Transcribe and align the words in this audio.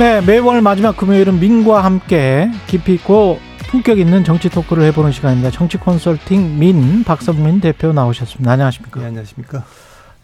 네, 0.00 0.22
매월 0.22 0.62
마지막 0.62 0.96
금요일은 0.96 1.40
민과 1.40 1.84
함께 1.84 2.50
깊이 2.66 2.94
있고 2.94 3.38
품격 3.68 3.98
있는 3.98 4.24
정치 4.24 4.48
토크를 4.48 4.82
해보는 4.84 5.12
시간입니다. 5.12 5.50
정치 5.50 5.76
컨설팅 5.76 6.58
민 6.58 7.04
박성민 7.04 7.60
대표 7.60 7.92
나오셨습니다. 7.92 8.50
안녕하십니까? 8.50 8.98
네, 8.98 9.06
안녕하십니까? 9.08 9.62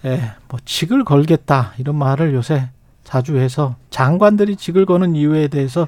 예, 0.06 0.32
뭐 0.48 0.58
직을 0.64 1.04
걸겠다 1.04 1.74
이런 1.76 1.96
말을 1.96 2.32
요새 2.32 2.70
자주 3.04 3.36
해서 3.36 3.76
장관들이 3.90 4.56
직을 4.56 4.86
거는 4.86 5.14
이유에 5.14 5.48
대해서 5.48 5.86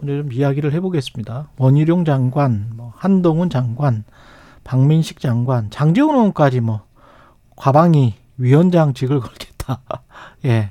먼저 0.00 0.22
좀 0.22 0.32
이야기를 0.32 0.72
해보겠습니다. 0.74 1.48
원희룡 1.58 2.04
장관, 2.04 2.68
뭐 2.76 2.92
한동훈 2.94 3.50
장관, 3.50 4.04
박민식 4.62 5.18
장관, 5.18 5.68
장재원 5.70 6.14
의원까지 6.14 6.60
뭐 6.60 6.82
과방위 7.56 8.14
위원장 8.38 8.94
직을 8.94 9.18
걸겠다. 9.18 9.80
예, 10.44 10.70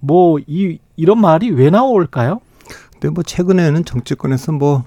뭐 0.00 0.38
이 0.46 0.78
이런 0.96 1.20
말이 1.20 1.50
왜 1.50 1.70
나올까요? 1.70 2.40
근데 2.92 3.10
뭐 3.10 3.22
최근에는 3.22 3.84
정치권에서 3.84 4.52
뭐 4.52 4.84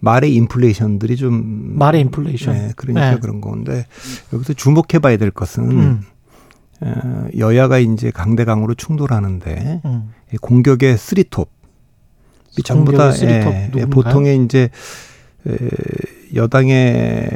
말의 0.00 0.34
인플레이션들이 0.34 1.16
좀 1.16 1.78
말의 1.78 2.02
인플레이션. 2.02 2.54
네, 2.54 2.72
그러니까 2.76 3.12
네. 3.12 3.20
그런 3.20 3.40
건데 3.40 3.86
여기서 4.32 4.52
주목해 4.52 4.98
봐야 5.00 5.16
될 5.16 5.30
것은 5.30 5.70
음, 5.70 6.02
어, 6.82 7.26
여야가 7.36 7.78
이제 7.78 8.10
강대강으로 8.10 8.74
충돌하는데 8.74 9.80
음. 9.86 10.10
이 10.32 10.36
공격의 10.36 10.98
three 10.98 11.29
top 11.29 11.48
이 12.58 12.62
전부 12.62 12.92
다 12.92 13.10
예, 13.22 13.70
예? 13.76 13.86
보통의 13.86 14.44
이제 14.44 14.68
에, 15.46 15.56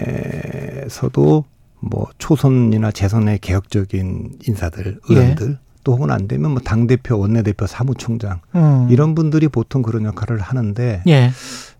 여당에서도 0.01 1.45
뭐 1.81 2.07
초선이나 2.19 2.91
재선의 2.91 3.39
개혁적인 3.39 4.39
인사들, 4.47 5.01
예. 5.11 5.15
의원들 5.15 5.59
또 5.91 5.95
혹은 5.97 6.11
안 6.13 6.29
되면 6.29 6.53
뭐 6.53 6.61
당 6.65 6.87
대표, 6.87 7.19
원내 7.19 7.43
대표, 7.43 7.67
사무총장 7.67 8.41
음. 8.55 8.87
이런 8.91 9.15
분들이 9.17 9.49
보통 9.49 9.83
그런 9.83 10.05
역할을 10.05 10.39
하는데 10.41 11.03
예. 11.09 11.31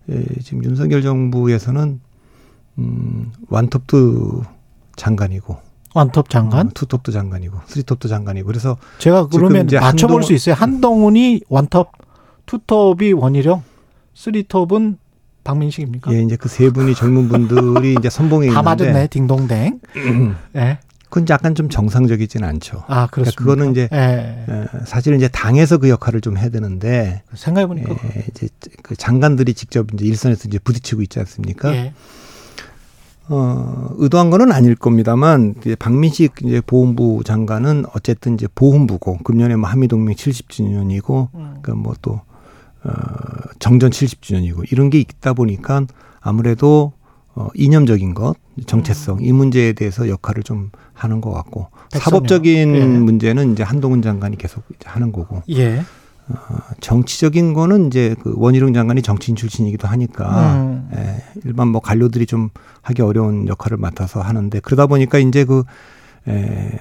예, 0.09 0.23
지금 0.43 0.63
윤석열 0.65 1.01
정부에서는 1.01 2.01
음, 2.79 3.31
완톱도 3.49 4.41
장관이고 4.97 5.57
완톱 5.93 6.29
장관. 6.29 6.67
어, 6.67 6.69
투톱도 6.73 7.11
장관이고 7.13 7.57
쓰리톱도 7.67 8.07
장관이고 8.09 8.47
그래서 8.47 8.77
제가 8.97 9.27
그러면 9.27 9.65
이제 9.65 9.79
맞춰볼 9.79 10.17
한동훈- 10.21 10.23
수 10.23 10.33
있어요. 10.33 10.55
한동훈이 10.55 11.41
원톱, 11.47 11.91
투톱이 12.45 13.13
원희룡, 13.13 13.63
쓰리톱은 14.13 14.97
박민식입니까? 15.43 16.13
예, 16.13 16.21
이제 16.21 16.35
그 16.35 16.49
세 16.49 16.69
분이 16.69 16.95
젊은 16.95 17.29
분들이 17.29 17.95
이제 17.97 18.09
선봉에 18.09 18.47
다 18.47 18.59
있는데 18.59 18.85
맞았네, 18.85 19.07
딩동댕. 19.07 19.79
예. 20.57 20.79
그건 21.11 21.25
약간 21.29 21.55
좀 21.55 21.67
정상적이진 21.67 22.43
않죠. 22.45 22.85
아, 22.87 23.05
그렇습니다. 23.07 23.37
그거는 23.37 23.71
이제 23.71 23.89
예. 23.91 24.45
에, 24.47 24.65
사실은 24.85 25.17
이제 25.17 25.27
당에서 25.27 25.77
그 25.77 25.89
역할을 25.89 26.21
좀 26.21 26.37
해야 26.37 26.47
되는데 26.47 27.21
생각해 27.33 27.67
보니까. 27.67 27.93
예, 28.15 28.25
이제 28.29 28.47
그 28.81 28.95
장관들이 28.95 29.53
직접 29.53 29.93
이제 29.93 30.05
일선에서 30.05 30.47
이제 30.47 30.57
부딪히고 30.57 31.01
있지 31.01 31.19
않습니까? 31.19 31.75
예. 31.75 31.93
어, 33.27 33.89
의도한 33.97 34.29
거는 34.29 34.53
아닐 34.53 34.73
겁니다만 34.75 35.55
이제 35.59 35.75
박민식 35.75 36.35
이제 36.45 36.61
보훈부 36.65 37.23
장관은 37.25 37.85
어쨌든 37.93 38.35
이제 38.35 38.47
보훈부고 38.55 39.17
금년에 39.19 39.57
뭐 39.57 39.69
한미동맹 39.69 40.15
70주년이고 40.15 41.27
음. 41.35 41.57
그러니까 41.61 41.75
뭐또 41.75 42.21
어, 42.83 42.91
정전 43.59 43.91
70주년이고 43.91 44.71
이런 44.71 44.89
게 44.89 44.99
있다 44.99 45.33
보니까 45.33 45.85
아무래도 46.21 46.93
어, 47.35 47.47
이념적인 47.55 48.13
것, 48.13 48.35
정체성 48.65 49.19
이 49.21 49.31
문제에 49.31 49.73
대해서 49.73 50.09
역할을 50.09 50.43
좀 50.43 50.69
하는 50.93 51.21
것 51.21 51.31
같고 51.31 51.67
백선영. 51.91 52.03
사법적인 52.03 52.75
예. 52.75 52.85
문제는 52.85 53.53
이제 53.53 53.63
한동훈 53.63 54.01
장관이 54.01 54.37
계속 54.37 54.63
이제 54.69 54.87
하는 54.89 55.11
거고 55.11 55.41
예. 55.49 55.83
정치적인 56.79 57.53
거는 57.53 57.87
이제 57.87 58.15
그 58.21 58.33
원희룡 58.37 58.73
장관이 58.73 59.01
정치인 59.01 59.35
출신이기도 59.35 59.87
하니까 59.87 60.55
음. 60.61 60.89
예, 60.95 61.23
일반 61.43 61.67
뭐 61.69 61.81
관료들이 61.81 62.25
좀 62.25 62.49
하기 62.81 63.01
어려운 63.01 63.47
역할을 63.47 63.77
맡아서 63.77 64.21
하는데 64.21 64.59
그러다 64.61 64.87
보니까 64.87 65.17
이제 65.19 65.43
그 65.43 65.63
에, 66.27 66.79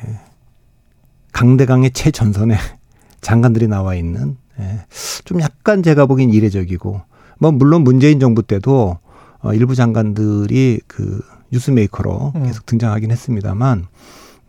강대강의 1.33 1.93
최전선에 1.93 2.57
장관들이 3.21 3.67
나와 3.67 3.95
있는 3.95 4.37
예, 4.61 4.85
좀 5.25 5.41
약간 5.41 5.83
제가 5.83 6.07
보기엔 6.07 6.31
이례적이고 6.31 7.01
뭐 7.39 7.51
물론 7.51 7.83
문재인 7.83 8.21
정부 8.21 8.43
때도 8.43 8.99
어, 9.43 9.55
일부 9.55 9.75
장관들이 9.75 10.81
그 10.87 11.23
뉴스메이커로 11.53 12.33
음. 12.37 12.45
계속 12.45 12.67
등장하긴 12.67 13.11
했습니다만 13.11 13.87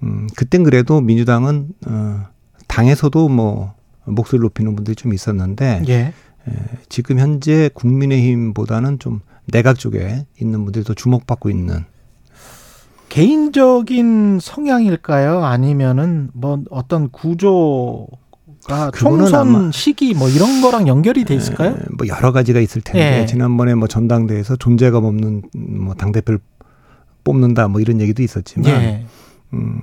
음, 0.03 0.28
그땐 0.35 0.63
그래도 0.63 1.02
민주당은 1.02 1.69
어, 1.88 2.25
당에서도 2.68 3.30
뭐 3.30 3.74
목소리를 4.06 4.44
높이는 4.44 4.75
분들이 4.75 4.96
좀 4.96 5.13
있었는데 5.13 5.84
예. 5.88 5.94
에, 5.94 6.13
지금 6.90 7.19
현재 7.19 7.69
국민의힘보다는 7.74 9.00
좀 9.00 9.22
내각 9.51 9.78
쪽에 9.78 10.25
있는 10.40 10.63
분들이 10.63 10.84
더 10.84 10.94
주목받고 10.94 11.50
있는 11.50 11.85
개인적인 13.09 14.40
성향일까요? 14.40 15.44
아니면은 15.44 16.30
뭐 16.34 16.63
어떤 16.69 17.09
구조 17.09 18.07
가 18.66 18.92
그거는 18.92 19.28
총선 19.28 19.72
시기 19.72 20.14
뭐 20.14 20.30
이런 20.30 20.62
거랑 20.62 20.88
연결이 20.88 21.26
돼 21.26 21.36
있을까요? 21.36 21.72
에, 21.72 21.76
뭐 21.98 22.08
여러 22.08 22.32
가지가 22.32 22.60
있을 22.60 22.82
텐데 22.82 23.22
예. 23.22 23.26
지난번에 23.26 23.76
뭐 23.76 23.88
전당대회에서 23.88 24.56
존재감 24.58 25.06
없는 25.06 25.44
뭐 25.54 25.96
당 25.96 26.12
대표를 26.12 26.40
뽑는다 27.24 27.68
뭐 27.68 27.82
이런 27.82 28.02
얘기도 28.02 28.24
있었지만 28.24 28.72
예. 28.72 29.06
음, 29.54 29.82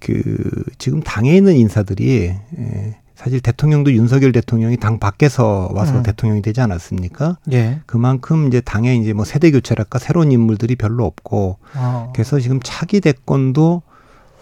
그 0.00 0.64
지금 0.78 1.00
당에 1.02 1.36
있는 1.36 1.56
인사들이 1.56 2.26
에, 2.58 2.96
사실 3.14 3.40
대통령도 3.40 3.92
윤석열 3.92 4.30
대통령이 4.30 4.76
당 4.76 5.00
밖에서 5.00 5.70
와서 5.74 5.98
음. 5.98 6.02
대통령이 6.04 6.40
되지 6.40 6.60
않았습니까? 6.60 7.38
예. 7.52 7.80
그만큼 7.84 8.46
이제 8.46 8.60
당에 8.60 8.94
이제 8.96 9.12
뭐 9.12 9.24
세대 9.24 9.50
교체랄까 9.50 9.98
새로운 9.98 10.30
인물들이 10.30 10.76
별로 10.76 11.04
없고 11.04 11.58
어. 11.74 12.12
그래서 12.14 12.38
지금 12.38 12.60
차기 12.62 13.00
대권도 13.00 13.82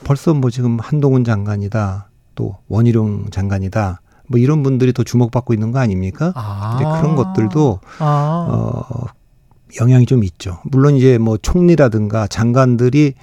벌써 0.04 0.34
뭐 0.34 0.50
지금 0.50 0.78
한동훈 0.78 1.24
장관이다 1.24 2.05
또 2.36 2.56
원희룡 2.68 3.26
장관이다 3.32 4.00
뭐 4.28 4.38
이런 4.38 4.62
분들이 4.62 4.92
더 4.92 5.02
주목받고 5.02 5.52
있는 5.54 5.72
거 5.72 5.80
아닙니까? 5.80 6.32
아. 6.36 6.76
이제 6.76 6.84
그런 6.84 7.16
것들도 7.16 7.80
아. 7.98 8.46
어 8.48 9.04
영향이 9.80 10.06
좀 10.06 10.22
있죠. 10.24 10.58
물론 10.64 10.94
이제 10.94 11.18
뭐 11.18 11.36
총리라든가 11.36 12.28
장관들이 12.28 13.14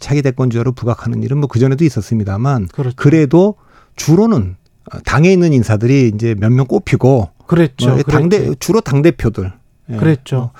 차기 0.00 0.22
대권주자로 0.22 0.72
부각하는 0.72 1.22
일은 1.22 1.38
뭐 1.38 1.48
그전에도 1.48 1.84
있었습니다만 1.84 2.68
그렇죠. 2.68 2.94
그래도 2.96 3.54
주로는 3.96 4.56
당에 5.04 5.32
있는 5.32 5.52
인사들이 5.52 6.12
이제 6.14 6.34
몇 6.38 6.50
명 6.52 6.66
꼽히고 6.66 7.30
그랬죠. 7.46 7.90
뭐 7.94 8.02
당대 8.02 8.38
그랬지. 8.38 8.56
주로 8.60 8.80
당 8.80 9.02
대표들 9.02 9.52
예. 9.90 9.96
그랬죠. 9.96 10.36
어, 10.36 10.52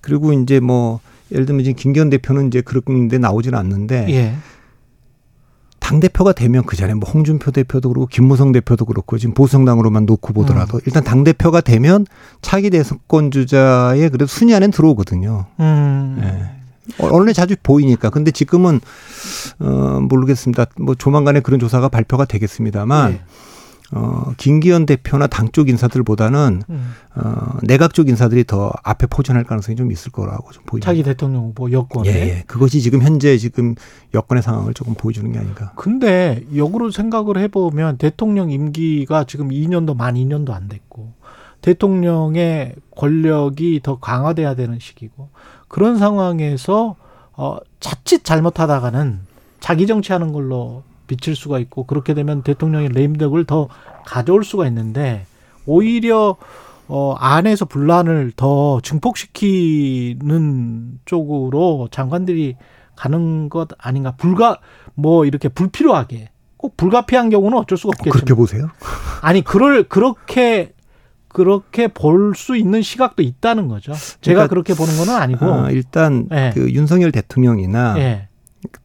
그리고 0.00 0.32
이제 0.32 0.60
뭐 0.60 1.00
예를 1.32 1.46
들면 1.46 1.64
지금 1.64 1.76
김기현 1.76 2.10
대표는 2.10 2.48
이제 2.48 2.60
그런데 2.60 3.18
나오지는 3.18 3.58
않는데 3.58 4.06
예. 4.10 4.34
당 5.84 6.00
대표가 6.00 6.32
되면 6.32 6.64
그 6.64 6.76
전에 6.76 6.94
뭐 6.94 7.06
홍준표 7.10 7.50
대표도 7.50 7.90
그렇고 7.90 8.06
김무성 8.06 8.52
대표도 8.52 8.86
그렇고 8.86 9.18
지금 9.18 9.34
보수정당으로만 9.34 10.06
놓고 10.06 10.32
음. 10.32 10.32
보더라도 10.32 10.80
일단 10.86 11.04
당 11.04 11.24
대표가 11.24 11.60
되면 11.60 12.06
차기 12.40 12.70
대선 12.70 13.00
주자의 13.30 14.08
그래도 14.08 14.24
순위 14.24 14.54
안에 14.54 14.68
들어오거든요. 14.68 15.44
음. 15.60 16.20
예. 16.22 17.04
어, 17.04 17.08
언론에 17.08 17.34
자주 17.34 17.54
보이니까. 17.62 18.08
근데 18.08 18.30
지금은 18.30 18.80
어 19.58 20.00
모르겠습니다. 20.00 20.64
뭐 20.80 20.94
조만간에 20.94 21.40
그런 21.40 21.60
조사가 21.60 21.90
발표가 21.90 22.24
되겠습니다만 22.24 23.12
예. 23.12 23.20
어 23.96 24.32
김기현 24.36 24.86
대표나 24.86 25.28
당 25.28 25.52
쪽 25.52 25.68
인사들보다는 25.68 26.62
음. 26.68 26.94
어 27.14 27.58
내각 27.62 27.94
쪽 27.94 28.08
인사들이 28.08 28.42
더 28.44 28.72
앞에 28.82 29.06
포진할 29.06 29.44
가능성이 29.44 29.76
좀 29.76 29.92
있을 29.92 30.10
거라고 30.10 30.50
좀 30.50 30.64
보입니다. 30.64 30.90
차기 30.90 31.04
대통령 31.04 31.44
후보 31.44 31.70
여권에. 31.70 32.08
예, 32.08 32.12
예. 32.12 32.44
그것이 32.48 32.80
지금 32.80 33.02
현재 33.02 33.38
지금 33.38 33.76
여건의 34.12 34.42
상황을 34.42 34.74
조금 34.74 34.94
보여주는 34.94 35.30
게 35.30 35.38
아닌가. 35.38 35.72
근데 35.76 36.42
역으로 36.56 36.90
생각을 36.90 37.38
해보면 37.38 37.98
대통령 37.98 38.50
임기가 38.50 39.24
지금 39.24 39.50
2년도 39.50 39.96
만 39.96 40.16
2년도 40.16 40.50
안 40.50 40.68
됐고 40.68 41.12
대통령의 41.60 42.74
권력이 42.96 43.80
더 43.82 43.98
강화돼야 44.00 44.54
되는 44.54 44.78
시기고 44.80 45.28
그런 45.68 45.98
상황에서 45.98 46.96
어 47.32 47.58
자칫 47.80 48.24
잘못하다가는 48.24 49.20
자기 49.60 49.86
정치하는 49.86 50.32
걸로 50.32 50.82
비칠 51.06 51.36
수가 51.36 51.58
있고 51.60 51.84
그렇게 51.84 52.14
되면 52.14 52.42
대통령의 52.42 52.88
레임덕을 52.90 53.44
더 53.44 53.68
가져올 54.06 54.44
수가 54.44 54.66
있는데 54.68 55.26
오히려 55.66 56.36
어 56.86 57.14
안에서 57.18 57.64
분란을 57.64 58.32
더 58.36 58.78
증폭시키는 58.82 61.00
쪽으로 61.04 61.88
장관들이 61.90 62.56
가는 62.96 63.48
것 63.48 63.68
아닌가 63.78 64.12
불가 64.16 64.58
뭐 64.94 65.24
이렇게 65.24 65.48
불필요하게 65.48 66.30
꼭 66.56 66.76
불가피한 66.76 67.30
경우는 67.30 67.58
어쩔 67.58 67.76
수가 67.78 67.90
없겠죠. 67.98 68.10
그렇게 68.10 68.34
보세요? 68.34 68.68
아니 69.22 69.42
그럴 69.42 69.84
그렇게 69.84 70.72
그렇게 71.28 71.88
볼 71.88 72.34
수 72.36 72.56
있는 72.56 72.80
시각도 72.80 73.22
있다는 73.22 73.66
거죠. 73.68 73.92
제가 74.20 74.46
그러니까, 74.46 74.48
그렇게 74.48 74.74
보는 74.74 74.96
건 74.96 75.08
아니고. 75.10 75.46
아, 75.46 75.70
일단 75.70 76.28
예. 76.32 76.52
그 76.54 76.70
윤석열 76.70 77.10
대통령이나 77.10 77.98
예. 77.98 78.28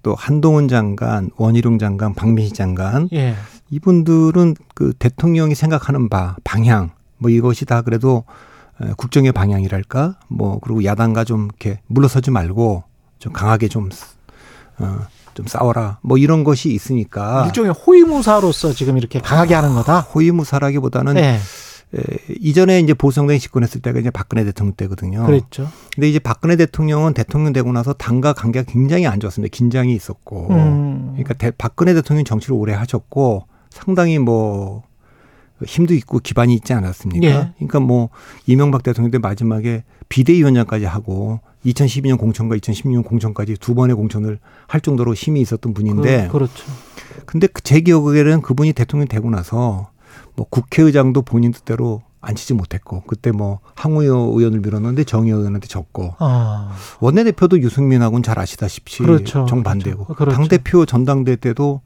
또 0.04 0.16
한동훈 0.16 0.68
장관, 0.68 1.30
원희룡 1.38 1.80
장관, 1.80 2.14
박민희 2.14 2.52
장관. 2.52 3.10
예. 3.14 3.36
이분들은 3.70 4.56
그 4.74 4.94
대통령이 4.98 5.56
생각하는 5.56 6.10
바 6.10 6.36
방향 6.44 6.92
뭐 7.18 7.30
이것이 7.30 7.66
다 7.66 7.82
그래도 7.82 8.24
에, 8.82 8.94
국정의 8.98 9.32
방향이랄까? 9.32 10.16
뭐 10.28 10.60
그리고 10.60 10.84
야당과 10.84 11.24
좀 11.24 11.46
이렇게 11.46 11.80
물러서지 11.88 12.32
말고 12.32 12.84
좀 13.20 13.34
강하게 13.34 13.68
좀 13.68 13.90
어, 14.80 15.00
좀 15.34 15.48
싸워라. 15.48 16.00
뭐 16.02 16.18
이런 16.18 16.44
것이 16.44 16.70
있으니까. 16.74 17.46
일종의 17.46 17.74
호위무사로서 17.74 18.74
지금 18.74 18.98
이렇게 18.98 19.20
강하게 19.20 19.54
하는 19.56 19.74
거다. 19.74 20.00
호위무사라기보다는 20.00 21.14
네, 21.14 21.40
에, 21.96 22.02
이전에 22.40 22.80
이제 22.80 22.94
보수정당이 22.94 23.40
집권했을 23.40 23.82
때가 23.82 24.00
이제 24.00 24.10
박근혜 24.10 24.44
대통령 24.44 24.74
때거든요. 24.76 25.26
그랬죠. 25.26 25.70
근데 25.94 26.08
이제 26.08 26.20
박근혜 26.20 26.56
대통령은 26.56 27.14
대통령 27.14 27.54
되고 27.54 27.72
나서 27.72 27.94
당과 27.94 28.34
관계가 28.34 28.72
굉장히 28.72 29.08
안 29.08 29.20
좋았습니다. 29.20 29.52
긴장이 29.52 29.94
있었고. 29.96 30.48
음. 30.52 31.10
그러니까 31.14 31.34
대, 31.34 31.52
박근혜 31.52 31.94
대통령이 31.94 32.26
정치를 32.26 32.56
오래 32.56 32.74
하셨고 32.74 33.46
상당히 33.70 34.20
뭐 34.20 34.84
힘도 35.66 35.94
있고 35.94 36.20
기반이 36.20 36.54
있지 36.54 36.74
않았습니까? 36.74 37.28
예. 37.28 37.52
그러니까 37.56 37.80
뭐 37.80 38.10
이명박 38.46 38.84
대통령 38.84 39.12
때 39.12 39.18
마지막에 39.18 39.84
비대위원장까지 40.08 40.86
하고 40.86 41.40
2012년 41.66 42.18
공천과 42.18 42.56
2016년 42.56 43.04
공천까지 43.04 43.58
두 43.60 43.76
번의 43.76 43.96
공천을 43.96 44.40
할 44.68 44.82
정도로 44.82 45.14
힘이 45.14 45.42
있었던 45.42 45.74
분인데 45.74 46.28
그, 46.28 46.34
그렇죠. 46.34 46.66
근데 47.26 47.48
그제 47.48 47.82
기억에는 47.82 48.42
그분이 48.42 48.74
대통령 48.74 49.08
되고 49.08 49.30
나서 49.30 49.92
뭐 50.36 50.46
국회의장도 50.50 51.22
본인 51.24 51.52
뜻대로 51.52 52.02
앉히지 52.22 52.54
못했고 52.54 53.04
그때 53.08 53.32
뭐 53.32 53.60
항우여 53.76 54.14
의원을 54.14 54.60
밀었는데 54.60 55.06
정의 55.06 55.32
의원한테 55.32 55.68
졌고 55.68 56.16
아, 56.20 56.76
원내대표도 57.00 57.62
유승민하고는 57.62 58.24
잘 58.24 58.40
아시다시피 58.40 59.04
그렇죠. 59.04 59.46
정반대고 59.46 60.04
그렇죠. 60.06 60.16
그렇죠. 60.16 60.36
당대표 60.36 60.86
전당대 60.86 61.38
때도 61.38 61.82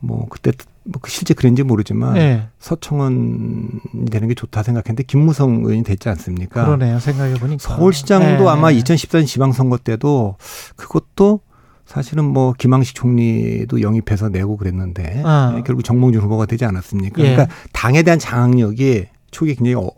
뭐 0.00 0.26
그때 0.28 0.52
뭐 0.84 1.00
실제 1.06 1.32
그랬는지 1.32 1.62
모르지만 1.62 2.14
네, 2.14 2.48
서청원이 2.58 3.70
되는 4.10 4.28
게 4.28 4.34
좋다 4.34 4.62
생각했는데 4.62 5.04
김무성 5.04 5.60
의원이 5.64 5.82
됐지 5.82 6.10
않습니까? 6.10 6.64
그러네요. 6.66 7.00
생각해 7.00 7.34
보니까 7.34 7.76
서울시장도 7.76 8.44
네. 8.44 8.48
아마 8.50 8.70
2014년 8.70 9.26
지방선거 9.26 9.78
때도 9.78 10.36
그것도 10.76 11.40
사실은 11.86 12.24
뭐 12.24 12.54
김항식 12.56 12.94
총리도 12.94 13.82
영입해서 13.82 14.28
내고 14.28 14.56
그랬는데 14.56 15.22
아. 15.24 15.54
예, 15.56 15.62
결국 15.62 15.82
정몽준 15.82 16.22
후보가 16.22 16.46
되지 16.46 16.64
않았습니까? 16.64 17.22
예. 17.22 17.34
그러니까 17.34 17.54
당에 17.72 18.02
대한 18.02 18.18
장악력이 18.18 19.06
초기에 19.30 19.54
굉장히 19.54 19.74
어, 19.74 19.90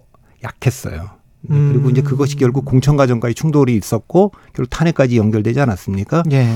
약했어요. 0.43 1.11
네, 1.43 1.57
음. 1.57 1.73
그리고 1.73 1.91
이제 1.91 2.03
그것이 2.03 2.37
결국 2.37 2.65
공천 2.65 2.97
과정까지 2.97 3.35
충돌이 3.35 3.77
있었고 3.77 4.33
결국 4.53 4.71
탄핵까지 4.71 5.17
연결되지 5.17 5.61
않았습니까? 5.61 6.25
예, 6.33 6.49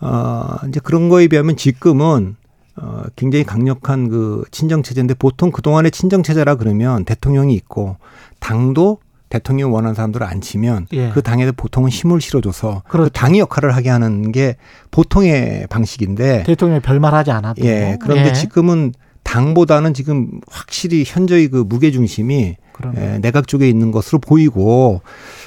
어, 0.00 0.56
이제 0.68 0.80
그런 0.82 1.08
거에 1.08 1.28
비하면 1.28 1.56
지금은 1.56 2.36
어, 2.76 3.02
굉장히 3.16 3.44
강력한 3.44 4.08
그 4.08 4.44
친정 4.50 4.82
체제인데 4.82 5.14
보통 5.14 5.50
그동안의 5.50 5.90
친정 5.90 6.22
체제라 6.22 6.56
그러면 6.56 7.04
대통령이 7.04 7.54
있고 7.54 7.96
당도 8.38 8.98
대통령이 9.30 9.72
원하는 9.72 9.94
사람들을 9.94 10.26
앉히면 10.26 10.88
예. 10.92 11.10
그 11.10 11.22
당에 11.22 11.50
보통은 11.52 11.88
힘을 11.88 12.20
실어줘서 12.20 12.82
그 12.84 12.92
그렇죠. 12.92 13.10
당이 13.10 13.38
역할을 13.38 13.74
하게 13.74 13.88
하는 13.88 14.32
게 14.32 14.56
보통의 14.90 15.66
방식인데 15.70 16.42
대통령이 16.42 16.80
별말하지 16.80 17.30
않아도 17.30 17.64
예 17.64 17.96
그런데 18.02 18.28
예. 18.28 18.32
지금은 18.32 18.92
당보다는 19.22 19.94
지금 19.94 20.40
확실히 20.50 21.04
현저히 21.06 21.48
그 21.48 21.64
무게 21.66 21.90
중심이 21.90 22.56
예, 22.96 23.18
내각 23.20 23.46
쪽에 23.46 23.68
있는 23.68 23.92
것으로 23.92 24.18
보이고 24.18 25.02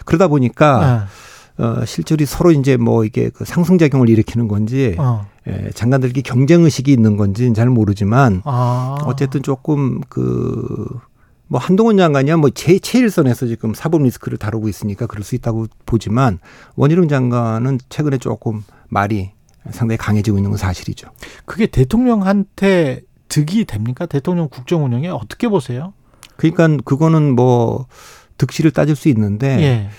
그러다 0.06 0.28
보니까 0.28 1.08
예. 1.60 1.64
어, 1.64 1.86
실제로 1.86 2.26
서로 2.26 2.52
이제 2.52 2.78
뭐 2.78 3.06
이게 3.06 3.30
그 3.30 3.46
상승작용을 3.46 4.10
일으키는 4.10 4.48
건지 4.48 4.96
어. 4.98 5.28
예, 5.48 5.72
장관들끼리 5.72 6.22
경쟁 6.22 6.64
의식이 6.64 6.92
있는 6.92 7.18
건지는 7.18 7.54
잘 7.54 7.68
모르지만 7.70 8.42
아. 8.46 8.98
어쨌든 9.04 9.44
조금 9.44 10.00
그 10.08 10.88
뭐 11.48 11.60
한동훈 11.60 11.98
장관이야 11.98 12.38
뭐 12.38 12.50
제, 12.50 12.80
최일선에서 12.80 13.48
지금 13.48 13.74
사법 13.74 14.04
리스크를 14.04 14.38
다루고 14.38 14.70
있으니까 14.70 15.08
그럴 15.08 15.24
수 15.24 15.36
있다고 15.36 15.68
보지만 15.86 16.40
원희룡 16.76 17.08
장관은 17.08 17.80
최근에 17.90 18.18
조금 18.18 18.64
말이 18.90 19.32
상당히 19.72 19.98
강해지고 19.98 20.38
있는 20.38 20.52
건 20.52 20.58
사실이죠. 20.58 21.10
그게 21.46 21.68
대통령한테 21.68 23.02
득이 23.30 23.66
됩니까? 23.66 24.06
대통령 24.06 24.50
국정 24.50 24.84
운영에 24.84 25.10
어떻게 25.10 25.48
보세요? 25.48 25.94
그러니까 26.36 26.84
그거는 26.84 27.36
뭐 27.36 27.88
득실을 28.38 28.72
따질 28.72 28.96
수 28.96 29.10
있는데 29.10 29.62
예. 29.62 29.90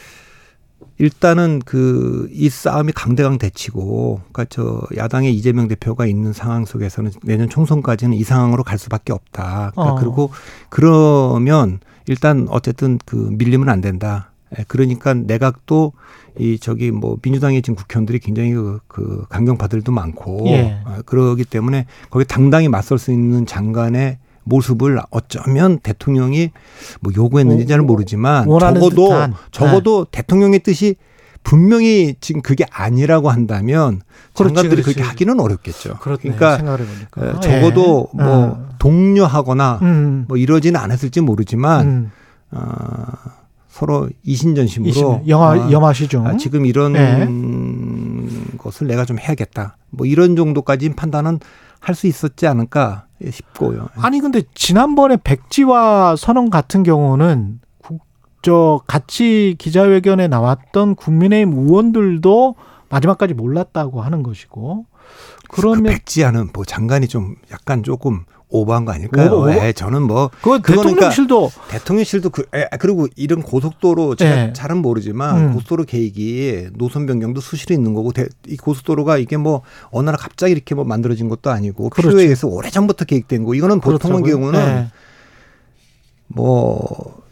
일단은 0.99 1.61
그 1.65 2.15
이 2.35 2.49
싸움이 2.49 2.93
강대강 2.93 3.39
대치고 3.39 4.21
그러니까 4.33 4.45
저 4.49 4.83
야당의 4.97 5.35
이재명 5.35 5.69
대표가 5.69 6.05
있는 6.05 6.33
상황 6.33 6.65
속에서는 6.65 7.13
내년 7.23 7.49
총선까지는 7.49 8.17
이 8.17 8.25
상황으로 8.25 8.65
갈 8.65 8.77
수밖에 8.77 9.13
없다. 9.13 9.71
그러니까 9.75 9.95
어. 9.95 9.95
그리고 10.01 10.31
그러면 10.69 11.79
일단 12.07 12.47
어쨌든 12.51 12.99
그 13.07 13.15
밀리면 13.33 13.69
안 13.69 13.81
된다. 13.81 14.33
예, 14.59 14.65
그러니까 14.67 15.15
내각도 15.15 15.93
이 16.39 16.59
저기 16.59 16.91
뭐 16.91 17.17
민주당의 17.23 17.63
지금 17.63 17.77
국회의원들이 17.77 18.19
굉장히 18.19 18.53
그, 18.53 18.81
그 18.89 19.25
강경파들도 19.29 19.93
많고 19.93 20.45
예. 20.49 20.81
어, 20.85 20.99
그러기 21.07 21.45
때문에 21.45 21.87
거기 22.11 22.25
당당히 22.25 22.69
맞설 22.69 22.99
수 22.99 23.13
있는 23.13 23.47
장관의 23.47 24.19
모습을 24.45 25.01
어쩌면 25.11 25.79
대통령이 25.81 26.51
뭐 27.01 27.13
요구했는지 27.17 27.67
잘 27.67 27.81
모르지만 27.81 28.45
적어도 28.45 28.91
듯한. 28.91 29.31
네. 29.31 29.37
적어도 29.51 30.05
대통령의 30.11 30.61
뜻이 30.61 30.97
분명히 31.43 32.15
지금 32.21 32.41
그게 32.41 32.65
아니라고 32.71 33.31
한다면 33.31 34.01
그렇지, 34.35 34.55
장관들이 34.55 34.83
그렇지. 34.83 34.95
그렇게 34.95 35.03
하기는 35.09 35.39
어렵겠죠. 35.41 35.99
그렇네. 35.99 36.21
그러니까 36.23 36.57
에, 37.21 37.41
적어도 37.41 38.09
예. 38.19 38.23
뭐 38.23 38.27
어. 38.27 38.69
독려하거나 38.79 39.79
음. 39.83 40.25
뭐 40.27 40.37
이러지는 40.39 40.81
않았을지 40.81 41.21
모르지만 41.21 41.87
음. 41.87 42.11
어, 42.51 42.63
서로 43.69 44.09
이신전심으로 44.23 45.25
영화 45.29 45.53
아, 45.53 45.71
영화 45.71 45.93
시중 45.93 46.27
아, 46.27 46.37
지금 46.37 46.65
이런 46.65 46.95
예. 46.97 48.57
것을 48.57 48.87
내가 48.87 49.05
좀 49.05 49.19
해야겠다. 49.19 49.77
뭐 49.91 50.07
이런 50.07 50.37
정도까지 50.37 50.91
판단은 50.95 51.41
할 51.81 51.95
수 51.95 52.07
있었지 52.07 52.47
않을까 52.47 53.05
싶고요. 53.31 53.89
아니 53.97 54.21
근데 54.21 54.43
지난번에 54.55 55.17
백지화 55.23 56.17
선언 56.17 56.51
같은 56.51 56.83
경우는 56.83 57.61
국, 57.83 58.03
저 58.43 58.81
같이 58.87 59.57
기자회견에 59.59 60.29
나왔던 60.29 60.95
국민의힘 60.95 61.53
의원들도 61.59 62.55
마지막까지 62.89 63.35
몰랐다고 63.35 64.03
하는 64.03 64.23
것이고 64.23 64.87
그 65.49 65.61
그러면 65.61 65.93
백지아는 65.93 66.51
뭐 66.53 66.65
장관이 66.65 67.09
좀 67.09 67.37
약간 67.51 67.83
조금 67.83 68.25
오버한 68.55 68.85
거 68.85 68.93
아닐까요? 68.93 69.33
오버? 69.33 69.53
예, 69.53 69.73
저는 69.73 70.03
뭐그 70.03 70.61
그거는 70.61 70.95
대통령실도 70.95 71.51
대통령실도 71.69 72.31
그, 72.31 72.43
에, 72.55 72.69
그리고 72.79 73.09
이런 73.17 73.43
고속도로 73.43 74.15
제가 74.15 74.49
예. 74.49 74.53
잘은 74.53 74.79
모르지만 74.79 75.39
음. 75.39 75.53
고속도로 75.55 75.85
계획이 75.85 76.69
노선 76.75 77.07
변경도 77.07 77.41
수시로 77.41 77.75
있는 77.75 77.95
거고 77.95 78.13
대, 78.13 78.27
이 78.47 78.57
고속도로가 78.57 79.19
이게 79.19 79.37
뭐 79.37 79.63
어느 79.91 80.07
날 80.07 80.17
갑자기 80.17 80.53
이렇게 80.53 80.77
뭐 80.77 80.85
만들어진 80.85 81.29
것도 81.29 81.51
아니고 81.51 81.91
그렇죠. 81.91 82.11
필요에 82.11 82.23
의해서 82.23 82.47
오래 82.47 82.71
전부터 82.71 83.07
계획된 83.07 83.43
거. 83.43 83.55
이거는 83.57 83.81
보통의 83.81 84.23
그렇다고요? 84.23 84.53
경우는 84.53 84.61
예. 84.61 84.87
뭐 86.29 87.23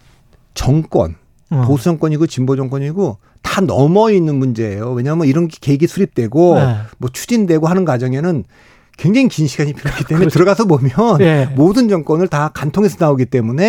정권 0.55 1.15
어. 1.51 1.63
보수 1.67 1.85
정권이고 1.85 2.27
진보 2.27 2.57
정권이고 2.57 3.19
다 3.43 3.61
넘어 3.61 4.11
있는 4.11 4.35
문제예요. 4.35 4.91
왜냐하면 4.93 5.29
이런 5.29 5.47
게 5.47 5.57
계획이 5.61 5.87
수립되고 5.87 6.55
네. 6.57 6.77
뭐 6.99 7.11
추진되고 7.13 7.69
하는 7.69 7.85
과정에는 7.85 8.45
굉장히 8.99 9.29
긴 9.29 9.47
시간이 9.47 9.73
필요하기 9.73 10.05
때문에 10.05 10.25
그렇죠. 10.27 10.35
들어가서 10.35 10.65
보면 10.67 10.91
예. 11.21 11.49
모든 11.57 11.89
정권을 11.89 12.29
다 12.29 12.51
간통해서 12.53 12.97
나오기 13.01 13.27
때문에 13.27 13.65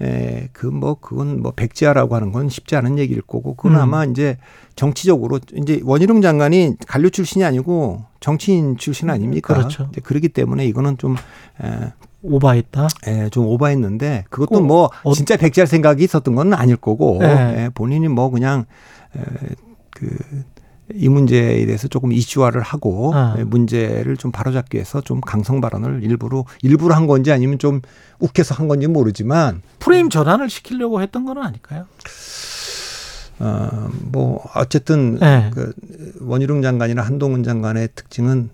예. 0.00 0.04
에, 0.04 0.48
그 0.52 0.66
뭐 0.66 0.94
그건 1.00 1.40
뭐 1.42 1.52
백지화라고 1.52 2.14
하는 2.16 2.30
건 2.30 2.48
쉽지 2.50 2.76
않은 2.76 2.98
얘기일 2.98 3.22
거고 3.22 3.54
그건 3.54 3.76
음. 3.76 3.80
아마 3.80 4.04
이제 4.04 4.36
정치적으로 4.74 5.40
이제 5.54 5.80
원희룡 5.84 6.20
장관이 6.20 6.74
관료 6.86 7.08
출신이 7.08 7.44
아니고 7.44 8.04
정치인 8.20 8.76
출신 8.76 9.08
아닙니까? 9.08 9.54
그렇죠. 9.54 9.88
이제 9.90 10.00
그렇기 10.02 10.28
때문에 10.28 10.66
이거는 10.66 10.98
좀 10.98 11.16
에, 11.64 11.92
오바했다. 12.22 12.88
에, 13.06 13.28
좀 13.30 13.46
오바했는데 13.46 14.24
그것도 14.28 14.58
어, 14.58 14.60
뭐 14.60 14.90
어. 15.02 15.14
진짜 15.14 15.36
백지할 15.38 15.66
생각이 15.66 16.04
있었던 16.04 16.34
건 16.34 16.52
아닐 16.52 16.76
거고 16.76 17.18
네. 17.20 17.64
에, 17.64 17.68
본인이 17.70 18.08
뭐 18.08 18.28
그냥 18.30 18.66
에, 19.16 19.20
그 19.92 20.08
이 20.94 21.08
문제에 21.08 21.66
대해서 21.66 21.88
조금 21.88 22.12
이슈화를 22.12 22.62
하고 22.62 23.12
아. 23.14 23.34
에, 23.38 23.44
문제를 23.44 24.16
좀 24.16 24.30
바로잡기 24.30 24.76
위해서 24.76 25.00
좀 25.00 25.20
강성 25.20 25.60
발언을 25.60 26.02
일부러 26.04 26.44
일부러 26.62 26.94
한 26.94 27.06
건지 27.06 27.32
아니면 27.32 27.58
좀 27.58 27.80
욱해서 28.18 28.54
한 28.54 28.68
건지 28.68 28.86
모르지만 28.86 29.62
프레임 29.78 30.10
전환을 30.10 30.48
시키려고 30.48 31.02
했던 31.02 31.24
건 31.24 31.38
아닐까요? 31.38 31.86
어, 33.38 33.90
뭐 34.02 34.48
어쨌든 34.54 35.18
네. 35.18 35.50
그 35.52 35.72
원희룡 36.20 36.62
장관이나 36.62 37.02
한동훈 37.02 37.42
장관의 37.42 37.90
특징은 37.94 38.50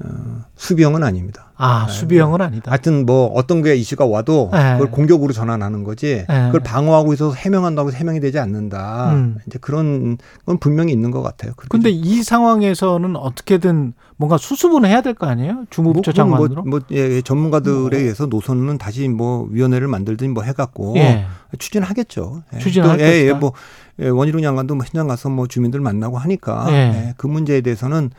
어, 0.00 0.44
수비형은 0.56 1.02
아닙니다. 1.02 1.47
아 1.60 1.86
네. 1.88 1.92
수비형은 1.92 2.40
아니다. 2.40 2.70
하여튼 2.70 3.04
뭐 3.04 3.26
어떤 3.34 3.62
게 3.62 3.74
이슈가 3.74 4.06
와도 4.06 4.48
네. 4.52 4.74
그걸 4.74 4.90
공격으로 4.92 5.32
전환하는 5.32 5.82
거지 5.82 6.24
네. 6.28 6.46
그걸 6.46 6.60
방어하고 6.60 7.12
있어서 7.14 7.34
해명한다고 7.34 7.88
해서 7.88 7.98
해명이 7.98 8.20
되지 8.20 8.38
않는다. 8.38 9.12
음. 9.14 9.38
이제 9.46 9.58
그런 9.60 10.18
건 10.46 10.58
분명히 10.58 10.92
있는 10.92 11.10
것 11.10 11.20
같아요. 11.22 11.52
좀- 11.70 11.80
이 11.86 12.22
상황에서는 12.22 13.16
어떻게든 13.16 13.92
뭔가 14.16 14.36
수습은 14.38 14.84
해야 14.84 15.00
될 15.00 15.14
거 15.14 15.26
아니에요? 15.26 15.64
주무부처 15.70 16.12
그건 16.12 16.30
장관으로. 16.30 16.62
뭐, 16.62 16.78
뭐 16.78 16.80
예, 16.92 16.96
예, 17.16 17.22
전문가들에 17.22 17.98
의해서 17.98 18.26
노선은 18.26 18.78
다시 18.78 19.08
뭐 19.08 19.48
위원회를 19.50 19.88
만들든지 19.88 20.32
뭐 20.32 20.44
해갖고 20.44 20.94
예. 20.96 21.26
추진하겠죠. 21.58 22.42
예. 22.54 22.58
추진할 22.58 22.98
또, 22.98 23.02
예, 23.02 23.26
예. 23.26 23.32
뭐 23.32 23.52
예, 24.00 24.08
원희룡 24.08 24.42
장관도 24.42 24.76
뭐 24.76 24.84
현장 24.84 25.08
가서 25.08 25.28
뭐 25.28 25.48
주민들 25.48 25.80
만나고 25.80 26.18
하니까 26.18 26.66
예. 26.70 26.74
예, 26.74 27.14
그 27.16 27.26
문제에 27.26 27.60
대해서는 27.62 28.10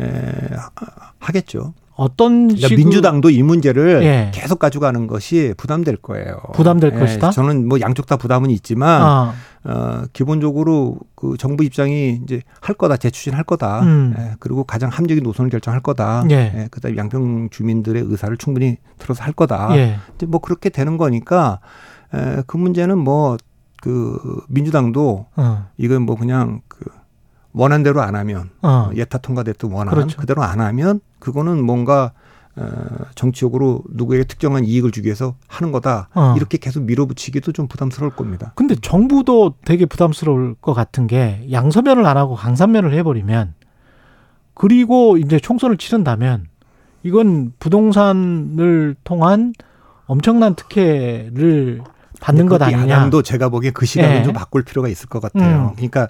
예, 0.00 0.04
하- 0.54 0.70
하겠죠. 1.18 1.74
어떤 1.96 2.48
그러니까 2.48 2.68
식으로 2.68 2.84
민주당도 2.84 3.30
이 3.30 3.42
문제를 3.42 4.02
예. 4.04 4.30
계속 4.34 4.58
가져가는 4.58 5.06
것이 5.06 5.54
부담될 5.56 5.96
거예요. 5.96 6.40
부담될 6.54 6.92
예, 6.94 6.98
것이다? 6.98 7.30
저는 7.30 7.66
뭐 7.68 7.80
양쪽 7.80 8.06
다 8.06 8.16
부담은 8.16 8.50
있지만 8.50 9.02
아, 9.02 9.34
어, 9.64 10.02
기본적으로 10.12 10.98
그 11.14 11.36
정부 11.38 11.64
입장이 11.64 12.20
이제 12.22 12.42
할 12.60 12.74
거다, 12.74 12.98
재추진할 12.98 13.44
거다. 13.44 13.80
음. 13.80 14.14
예, 14.18 14.34
그리고 14.40 14.64
가장 14.64 14.90
합리적인 14.90 15.24
노선을 15.24 15.50
결정할 15.50 15.80
거다. 15.80 16.24
예. 16.30 16.68
그다음에 16.70 16.98
양평 16.98 17.48
주민들의 17.50 18.02
의사를 18.06 18.36
충분히 18.36 18.76
들어서 18.98 19.24
할 19.24 19.32
거다. 19.32 19.76
예. 19.76 19.96
이제 20.14 20.26
뭐 20.26 20.40
그렇게 20.40 20.68
되는 20.68 20.98
거니까 20.98 21.60
에, 22.14 22.42
그 22.46 22.58
문제는 22.58 22.98
뭐그 22.98 24.44
민주당도 24.48 25.26
어, 25.34 25.66
이건 25.78 26.02
뭐 26.02 26.16
그냥 26.16 26.60
그 26.65 26.65
원한 27.56 27.82
대로 27.82 28.02
안 28.02 28.14
하면 28.14 28.50
어. 28.60 28.90
예타 28.94 29.18
통과됐던 29.18 29.72
원안 29.72 29.94
그렇죠. 29.94 30.18
그대로 30.18 30.42
안 30.42 30.60
하면 30.60 31.00
그거는 31.18 31.64
뭔가 31.64 32.12
어, 32.54 32.66
정치적으로 33.14 33.82
누구에게 33.90 34.24
특정한 34.24 34.64
이익을 34.64 34.90
주기 34.90 35.06
위해서 35.06 35.34
하는 35.48 35.72
거다. 35.72 36.08
어. 36.14 36.34
이렇게 36.36 36.58
계속 36.58 36.82
밀어붙이기도 36.84 37.52
좀 37.52 37.66
부담스러울 37.66 38.14
겁니다. 38.14 38.52
근데 38.56 38.74
정부도 38.74 39.54
되게 39.64 39.86
부담스러울 39.86 40.54
것 40.60 40.74
같은 40.74 41.06
게 41.06 41.46
양서면을 41.50 42.04
안 42.04 42.18
하고 42.18 42.34
강산면을 42.34 42.92
해버리면 42.92 43.54
그리고 44.52 45.16
이제 45.16 45.38
총선을 45.38 45.78
치른다면 45.78 46.46
이건 47.02 47.52
부동산을 47.58 48.96
통한 49.04 49.54
엄청난 50.06 50.54
특혜를 50.54 51.82
받는 52.20 52.46
것 52.46 52.58
그것도 52.58 52.76
아니냐. 52.76 52.94
야당도 52.94 53.22
제가 53.22 53.48
보기에 53.48 53.70
그 53.70 53.86
시각을 53.86 54.16
예. 54.16 54.22
좀 54.22 54.32
바꿀 54.32 54.62
필요가 54.62 54.88
있을 54.88 55.08
것 55.08 55.20
같아요. 55.20 55.70
음. 55.70 55.74
그러니까 55.74 56.08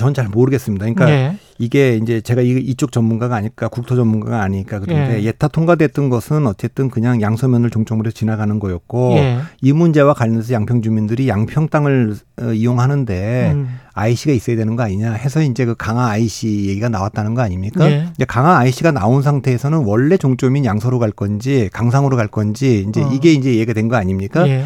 전 0.00 0.14
잘 0.14 0.28
모르겠습니다. 0.28 0.84
그러니까 0.86 1.10
예. 1.10 1.36
이게 1.58 1.96
이제 2.02 2.20
제가 2.22 2.40
이- 2.42 2.58
이쪽 2.58 2.90
전문가가 2.90 3.36
아닐까 3.36 3.68
국토 3.68 3.94
전문가가 3.94 4.42
아니니까 4.42 4.78
그런데 4.80 5.20
예. 5.20 5.24
예. 5.24 5.32
타 5.32 5.46
통과됐던 5.46 6.08
것은 6.08 6.46
어쨌든 6.46 6.88
그냥 6.90 7.20
양서면을 7.20 7.68
종점으로 7.70 8.10
지나가는 8.10 8.58
거였고 8.58 9.12
예. 9.18 9.38
이 9.60 9.72
문제와 9.72 10.14
관련해서 10.14 10.52
양평 10.54 10.80
주민들이 10.82 11.28
양평 11.28 11.68
땅을 11.68 12.16
어, 12.42 12.52
이용하는데 12.52 13.52
음. 13.54 13.68
IC가 13.92 14.32
있어야 14.32 14.56
되는 14.56 14.74
거 14.76 14.82
아니냐 14.84 15.12
해서 15.12 15.42
이제 15.42 15.64
그 15.66 15.74
강화 15.76 16.08
IC 16.08 16.68
얘기가 16.68 16.88
나왔다는 16.88 17.34
거 17.34 17.42
아닙니까? 17.42 17.90
예. 17.90 18.08
이제 18.14 18.24
강화 18.24 18.56
IC가 18.58 18.90
나온 18.92 19.22
상태에서는 19.22 19.78
원래 19.84 20.16
종점인 20.16 20.64
양서로 20.64 20.98
갈 20.98 21.10
건지 21.12 21.68
강상으로 21.72 22.16
갈 22.16 22.26
건지 22.28 22.86
이제 22.88 23.02
어. 23.02 23.10
이게 23.12 23.32
이제 23.32 23.50
얘기가 23.50 23.74
된 23.74 23.88
거 23.90 23.96
아닙니까? 23.96 24.48
예. 24.48 24.64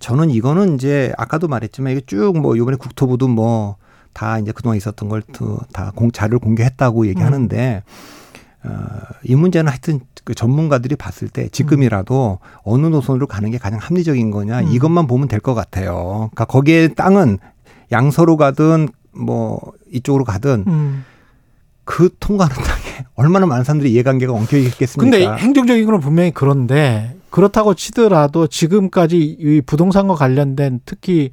저는 0.00 0.30
이거는 0.30 0.74
이제 0.74 1.12
아까도 1.16 1.48
말했지만 1.48 1.92
이게 1.92 2.00
쭉 2.06 2.36
뭐 2.36 2.56
이번에 2.56 2.76
국토부도 2.76 3.28
뭐 3.28 3.76
다 4.14 4.38
이제 4.38 4.52
그동안 4.52 4.76
있었던 4.78 5.08
걸 5.08 5.22
다 5.72 5.92
자료를 6.12 6.38
공개했다고 6.38 7.06
얘기하는데 7.08 7.82
어, 8.64 8.70
이 9.24 9.34
문제는 9.34 9.70
하여튼 9.70 10.00
그 10.24 10.34
전문가들이 10.34 10.96
봤을 10.96 11.28
때 11.28 11.48
지금이라도 11.48 12.38
어느 12.62 12.86
노선으로 12.86 13.26
가는 13.26 13.50
게 13.50 13.58
가장 13.58 13.78
합리적인 13.78 14.30
거냐 14.30 14.60
음. 14.60 14.68
이것만 14.72 15.06
보면 15.06 15.28
될 15.28 15.40
것 15.40 15.54
같아요. 15.54 16.30
그러니까 16.32 16.46
거기에 16.46 16.88
땅은 16.88 17.38
양서로 17.92 18.36
가든 18.38 18.88
뭐 19.12 19.60
이쪽으로 19.92 20.24
가든 20.24 20.64
음. 20.66 21.04
그 21.84 22.08
통과하는 22.18 22.56
땅에 22.56 23.04
얼마나 23.14 23.44
많은 23.46 23.64
사람들이 23.64 23.92
이해관계가 23.92 24.32
엉켜 24.32 24.56
있겠습니까? 24.56 25.18
근데 25.18 25.30
행정적인 25.42 25.84
건 25.84 26.00
분명히 26.00 26.30
그런데 26.32 27.16
그렇다고 27.28 27.74
치더라도 27.74 28.46
지금까지 28.46 29.18
이 29.18 29.60
부동산과 29.66 30.14
관련된 30.14 30.80
특히 30.86 31.30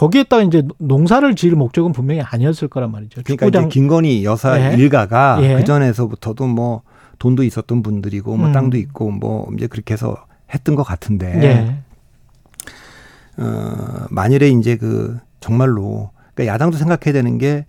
거기에다가 0.00 0.42
이제 0.42 0.62
농사를 0.78 1.34
지을 1.34 1.54
목적은 1.56 1.92
분명히 1.92 2.22
아니었을 2.22 2.68
거란 2.68 2.90
말이죠. 2.90 3.20
그러니까 3.22 3.46
이제 3.46 3.52
축구장 3.52 3.68
김건희 3.68 4.24
여사 4.24 4.58
예. 4.58 4.74
일가가 4.74 5.40
예. 5.42 5.56
그 5.56 5.64
전에서부터도 5.64 6.46
뭐 6.46 6.82
돈도 7.18 7.42
있었던 7.42 7.82
분들이고 7.82 8.34
뭐 8.34 8.48
음. 8.48 8.52
땅도 8.52 8.78
있고 8.78 9.10
뭐 9.10 9.46
이제 9.54 9.66
그렇게 9.66 9.92
해서 9.92 10.16
했던 10.54 10.74
것 10.74 10.84
같은데 10.84 11.42
예. 11.42 13.42
어, 13.42 14.06
만일에 14.08 14.48
이제 14.48 14.78
그 14.78 15.18
정말로 15.40 16.12
그러니까 16.34 16.54
야당도 16.54 16.78
생각해야 16.78 17.12
되는 17.12 17.36
게 17.36 17.66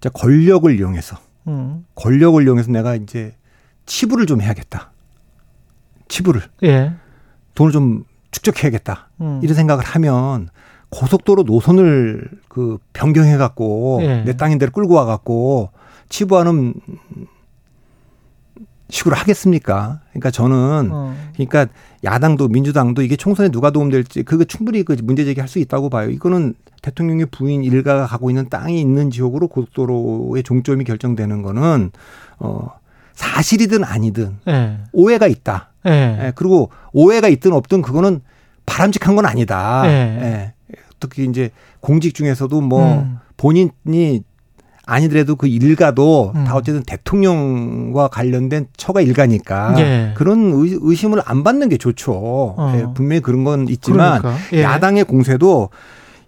진짜 0.00 0.08
권력을 0.18 0.74
이용해서 0.74 1.18
음. 1.48 1.84
권력을 1.96 2.42
이용해서 2.42 2.72
내가 2.72 2.94
이제 2.94 3.36
치부를 3.84 4.24
좀 4.24 4.40
해야겠다. 4.40 4.90
치부를 6.08 6.40
예. 6.62 6.94
돈을 7.54 7.72
좀 7.72 8.04
축적해야겠다. 8.30 9.10
음. 9.20 9.40
이런 9.42 9.54
생각을 9.54 9.84
하면 9.84 10.48
고속도로 10.90 11.42
노선을 11.42 12.28
그 12.48 12.78
변경해 12.92 13.36
갖고 13.36 14.00
예. 14.02 14.22
내 14.24 14.36
땅인 14.36 14.58
대로 14.58 14.72
끌고 14.72 14.94
와 14.94 15.04
갖고 15.04 15.70
치부하는 16.08 16.74
식으로 18.90 19.14
하겠습니까? 19.16 20.00
그러니까 20.10 20.30
저는 20.30 20.88
어. 20.90 21.14
그러니까 21.34 21.66
야당도 22.04 22.48
민주당도 22.48 23.02
이게 23.02 23.16
총선에 23.16 23.50
누가 23.50 23.70
도움될지 23.70 24.22
그거 24.22 24.44
충분히 24.44 24.82
그 24.82 24.96
문제 25.02 25.24
제기할 25.24 25.46
수 25.46 25.58
있다고 25.58 25.90
봐요. 25.90 26.08
이거는 26.08 26.54
대통령의 26.80 27.26
부인 27.26 27.64
일가가 27.64 28.06
가고 28.06 28.30
있는 28.30 28.48
땅이 28.48 28.80
있는 28.80 29.10
지역으로 29.10 29.48
고속도로의 29.48 30.42
종점이 30.42 30.84
결정되는 30.84 31.42
거는 31.42 31.90
어 32.38 32.68
사실이든 33.12 33.84
아니든 33.84 34.38
예. 34.48 34.78
오해가 34.92 35.26
있다. 35.26 35.70
예. 35.86 35.90
예, 35.90 36.32
그리고 36.34 36.70
오해가 36.92 37.28
있든 37.28 37.52
없든 37.52 37.82
그거는 37.82 38.20
바람직한 38.64 39.16
건 39.16 39.26
아니다. 39.26 39.82
예. 39.86 40.54
예. 40.98 41.00
특히 41.00 41.24
이제 41.24 41.50
공직 41.80 42.14
중에서도 42.14 42.60
뭐 42.60 43.02
음. 43.02 43.18
본인이 43.36 44.22
아니더라도 44.88 45.36
그 45.36 45.46
일가도 45.46 46.32
음. 46.34 46.44
다 46.44 46.56
어쨌든 46.56 46.82
대통령과 46.82 48.08
관련된 48.08 48.68
처가 48.76 49.02
일가니까 49.02 49.74
예. 49.78 50.14
그런 50.16 50.52
의, 50.54 50.78
의심을 50.80 51.20
안 51.26 51.44
받는 51.44 51.68
게 51.68 51.76
좋죠. 51.76 52.12
어. 52.14 52.74
예, 52.74 52.86
분명히 52.94 53.20
그런 53.20 53.44
건 53.44 53.68
있지만 53.68 54.22
그러니까. 54.22 54.42
예. 54.54 54.62
야당의 54.62 55.04
공세도 55.04 55.68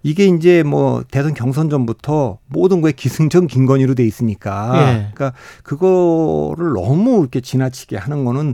이게 0.03 0.25
이제 0.25 0.61
뭐 0.61 1.03
대선 1.09 1.33
경선 1.33 1.71
전부터 1.71 2.37
모든 2.47 2.81
거에 2.81 2.91
기승전 2.91 3.47
김건희로 3.47 3.95
돼 3.95 4.05
있으니까 4.05 4.73
예. 4.75 5.11
그러니까 5.13 5.33
그거를 5.63 6.73
너무 6.73 7.19
이렇게 7.21 7.41
지나치게 7.41 7.97
하는 7.97 8.25
거는 8.25 8.49
에, 8.51 8.53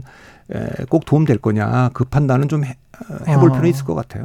꼭 0.88 1.04
도움 1.04 1.24
될 1.24 1.38
거냐 1.38 1.90
그 1.92 2.04
판단은 2.04 2.48
좀 2.48 2.64
해, 2.64 2.76
볼 3.36 3.50
어. 3.50 3.52
필요는 3.52 3.68
있을 3.68 3.84
것 3.84 3.94
같아요. 3.94 4.24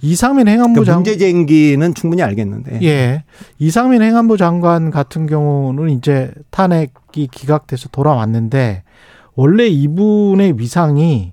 이상민 0.00 0.48
행안부 0.48 0.80
그러니까 0.80 0.92
장관 0.92 1.02
문제 1.02 1.18
제기는 1.18 1.94
충분히 1.94 2.22
알겠는데 2.22 2.80
예. 2.82 3.24
이상민 3.58 4.02
행안부 4.02 4.36
장관 4.36 4.90
같은 4.90 5.26
경우는 5.26 5.90
이제 5.90 6.32
탄핵이 6.50 7.28
기각돼서 7.30 7.88
돌아왔는데 7.90 8.84
원래 9.34 9.66
이분의 9.66 10.58
위상이 10.58 11.32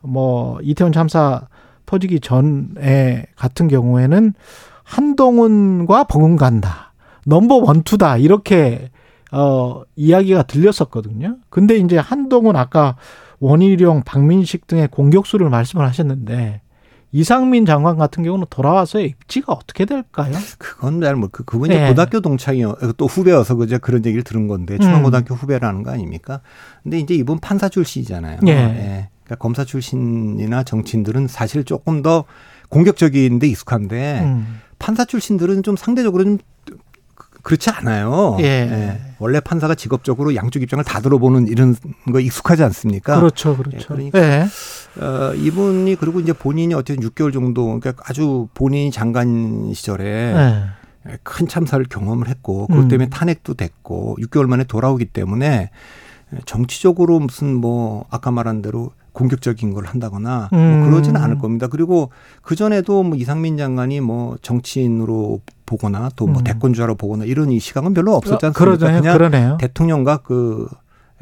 뭐 0.00 0.58
이태원 0.62 0.92
참사 0.92 1.48
터지기 1.86 2.20
전에 2.20 3.24
같은 3.36 3.68
경우에는 3.68 4.34
한동훈과 4.84 6.04
버금간다. 6.04 6.92
넘버 7.26 7.56
원투다. 7.56 8.16
이렇게 8.18 8.90
어 9.32 9.82
이야기가 9.96 10.44
들렸었거든요. 10.44 11.36
근데 11.50 11.76
이제 11.76 11.98
한동훈 11.98 12.56
아까 12.56 12.96
원희룡, 13.40 14.02
박민식 14.04 14.66
등의 14.66 14.88
공격수를 14.88 15.48
말씀을 15.50 15.86
하셨는데 15.86 16.60
이상민 17.10 17.64
장관 17.64 17.96
같은 17.96 18.22
경우는 18.22 18.46
돌아와서의 18.50 19.06
입지가 19.06 19.52
어떻게 19.52 19.84
될까요? 19.86 20.34
그건 20.58 21.00
잘뭐 21.00 21.30
그, 21.32 21.42
그분 21.44 21.70
이제 21.70 21.82
예. 21.82 21.88
고등학교 21.88 22.20
동창이요 22.20 22.76
또 22.96 23.06
후배여서 23.06 23.54
그저 23.54 23.78
그런 23.78 24.04
얘기를 24.04 24.22
들은 24.22 24.46
건데 24.46 24.74
음. 24.74 24.80
중앙고등학교 24.80 25.34
후배라는 25.34 25.82
거 25.82 25.90
아닙니까? 25.90 26.40
근데 26.82 26.98
이제 26.98 27.14
이분 27.14 27.38
판사 27.38 27.68
출신이잖아요. 27.68 28.40
예. 28.46 29.08
그러니까 29.24 29.34
검사 29.38 29.64
출신이나 29.64 30.64
정치인들은 30.64 31.28
사실 31.28 31.64
조금 31.64 32.02
더 32.02 32.24
공격적인데 32.68 33.46
익숙한데 33.46 34.20
음. 34.24 34.60
판사 34.78 35.04
출신들은 35.04 35.62
좀 35.62 35.76
상대적으로 35.76 36.24
좀 36.24 36.38
그렇지 37.48 37.70
않아요. 37.70 38.36
예. 38.40 39.00
원래 39.18 39.40
판사가 39.40 39.74
직업적으로 39.74 40.34
양쪽 40.34 40.62
입장을 40.62 40.84
다 40.84 41.00
들어보는 41.00 41.48
이런 41.48 41.74
거 42.12 42.20
익숙하지 42.20 42.62
않습니까? 42.62 43.18
그렇죠, 43.18 43.56
그렇죠. 43.56 43.96
예, 43.98 44.04
예. 44.04 44.10
그러니까 44.10 44.48
어, 45.00 45.34
이분이 45.34 45.96
그리고 45.96 46.20
이제 46.20 46.34
본인이 46.34 46.74
어쨌든 46.74 47.08
6개월 47.08 47.32
정도 47.32 47.80
그러니까 47.80 48.02
아주 48.06 48.48
본인이 48.52 48.90
장관 48.90 49.72
시절에 49.72 50.04
예. 51.06 51.18
큰 51.22 51.48
참사를 51.48 51.82
경험을 51.88 52.28
했고 52.28 52.66
그것 52.66 52.82
음. 52.82 52.88
때문에 52.88 53.08
탄핵도 53.08 53.54
됐고 53.54 54.18
6개월 54.20 54.46
만에 54.46 54.64
돌아오기 54.64 55.06
때문에 55.06 55.70
정치적으로 56.44 57.18
무슨 57.18 57.54
뭐 57.54 58.04
아까 58.10 58.30
말한 58.30 58.60
대로 58.60 58.90
공격적인 59.12 59.72
걸 59.72 59.86
한다거나 59.86 60.50
음. 60.52 60.80
뭐 60.80 60.90
그러지는 60.90 61.18
않을 61.22 61.38
겁니다. 61.38 61.66
그리고 61.66 62.10
그 62.42 62.54
전에도 62.56 63.02
뭐 63.02 63.16
이상민 63.16 63.56
장관이 63.56 64.02
뭐 64.02 64.36
정치인으로 64.42 65.40
보거나 65.68 66.08
또뭐 66.16 66.38
음. 66.38 66.44
대권주자로 66.44 66.94
보거나 66.94 67.24
이런 67.24 67.50
이 67.50 67.60
시각은 67.60 67.92
별로 67.92 68.14
없었지 68.14 68.46
않습니까? 68.46 68.58
그러네요. 68.58 69.00
그냥 69.00 69.16
그러네요. 69.16 69.56
대통령과 69.60 70.18
그 70.18 70.66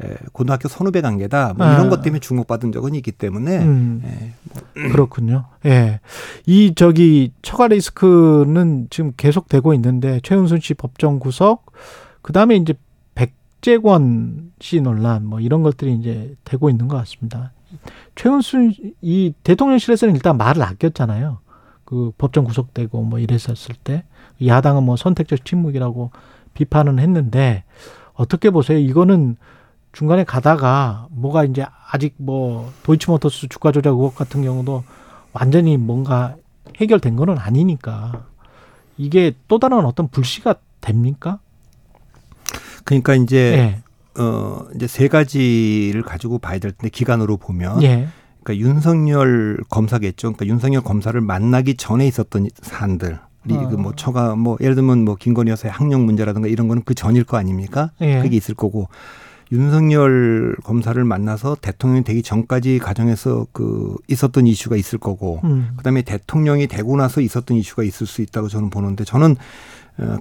에, 0.01 0.15
고등학교 0.31 0.69
선후배 0.69 1.01
관계다 1.01 1.55
뭐 1.57 1.65
아. 1.65 1.73
이런 1.73 1.89
것 1.89 2.01
때문에 2.01 2.19
주목받은 2.19 2.71
적은 2.71 2.95
있기 2.95 3.11
때문에 3.11 3.59
음. 3.59 4.01
예, 4.05 4.87
그렇군요. 4.89 5.45
예. 5.65 5.99
이 6.45 6.73
저기 6.75 7.33
처가 7.41 7.67
리스크는 7.67 8.87
지금 8.89 9.11
계속되고 9.17 9.73
있는데 9.73 10.21
최은순 10.23 10.61
씨 10.61 10.73
법정 10.73 11.19
구속 11.19 11.73
그 12.21 12.31
다음에 12.31 12.55
이제 12.55 12.73
백재권 13.15 14.51
씨 14.59 14.79
논란 14.81 15.25
뭐 15.25 15.39
이런 15.41 15.63
것들이 15.63 15.93
이제 15.95 16.35
되고 16.45 16.69
있는 16.69 16.87
것 16.87 16.95
같습니다. 16.97 17.51
최은순 18.15 18.73
이 19.01 19.33
대통령실에서는 19.43 20.15
일단 20.15 20.37
말을 20.37 20.61
아꼈잖아요. 20.63 21.39
그 21.85 22.11
법정 22.17 22.43
구속되고 22.43 23.01
뭐 23.03 23.17
이랬었을 23.17 23.75
때 23.83 24.03
야당은 24.45 24.83
뭐 24.83 24.95
선택적 24.95 25.45
침묵이라고 25.45 26.11
비판은 26.53 26.99
했는데 26.99 27.63
어떻게 28.13 28.49
보세요? 28.49 28.77
이거는 28.77 29.37
중간에 29.91 30.23
가다가 30.23 31.07
뭐가 31.11 31.43
이제 31.43 31.65
아직 31.91 32.15
뭐 32.17 32.71
도이치모터스 32.83 33.47
주가 33.49 33.71
조작 33.71 33.91
의혹 33.91 34.15
같은 34.15 34.43
경우도 34.43 34.83
완전히 35.33 35.77
뭔가 35.77 36.35
해결된 36.79 37.15
거는 37.15 37.37
아니니까 37.37 38.25
이게 38.97 39.33
또 39.47 39.59
다른 39.59 39.85
어떤 39.85 40.07
불씨가 40.09 40.55
됩니까? 40.81 41.39
그러니까 42.83 43.15
이제 43.15 43.81
예. 44.17 44.21
어 44.21 44.65
이제 44.75 44.87
세 44.87 45.07
가지를 45.07 46.01
가지고 46.03 46.39
봐야 46.39 46.59
될 46.59 46.71
텐데 46.71 46.89
기간으로 46.89 47.37
보면 47.37 47.83
예. 47.83 48.07
그러니까 48.43 48.67
윤석열 48.67 49.59
검사겠죠. 49.69 50.33
그러니까 50.33 50.45
윤석열 50.47 50.81
검사를 50.81 51.19
만나기 51.19 51.75
전에 51.75 52.07
있었던 52.07 52.47
사안들. 52.61 53.19
어. 53.55 53.69
그뭐 53.69 53.93
처가 53.95 54.35
뭐 54.35 54.57
예를 54.61 54.75
들면 54.75 55.05
뭐 55.05 55.15
김건희 55.15 55.51
여사의 55.51 55.71
학력 55.71 56.01
문제라든가 56.01 56.47
이런 56.47 56.67
거는 56.67 56.83
그 56.85 56.93
전일 56.93 57.23
거 57.23 57.37
아닙니까? 57.37 57.91
예. 58.01 58.21
그게 58.21 58.35
있을 58.35 58.55
거고 58.55 58.89
윤석열 59.51 60.55
검사를 60.63 61.01
만나서 61.01 61.55
대통령이 61.61 62.03
되기 62.03 62.21
전까지 62.21 62.79
가정에서 62.79 63.47
그 63.53 63.95
있었던 64.07 64.45
이슈가 64.45 64.75
있을 64.75 64.99
거고 64.99 65.39
음. 65.45 65.69
그다음에 65.77 66.01
대통령이 66.01 66.67
되고 66.67 66.97
나서 66.97 67.21
있었던 67.21 67.55
이슈가 67.57 67.83
있을 67.83 68.07
수 68.07 68.21
있다고 68.21 68.49
저는 68.49 68.69
보는데 68.69 69.03
저는 69.03 69.31
어, 69.31 69.37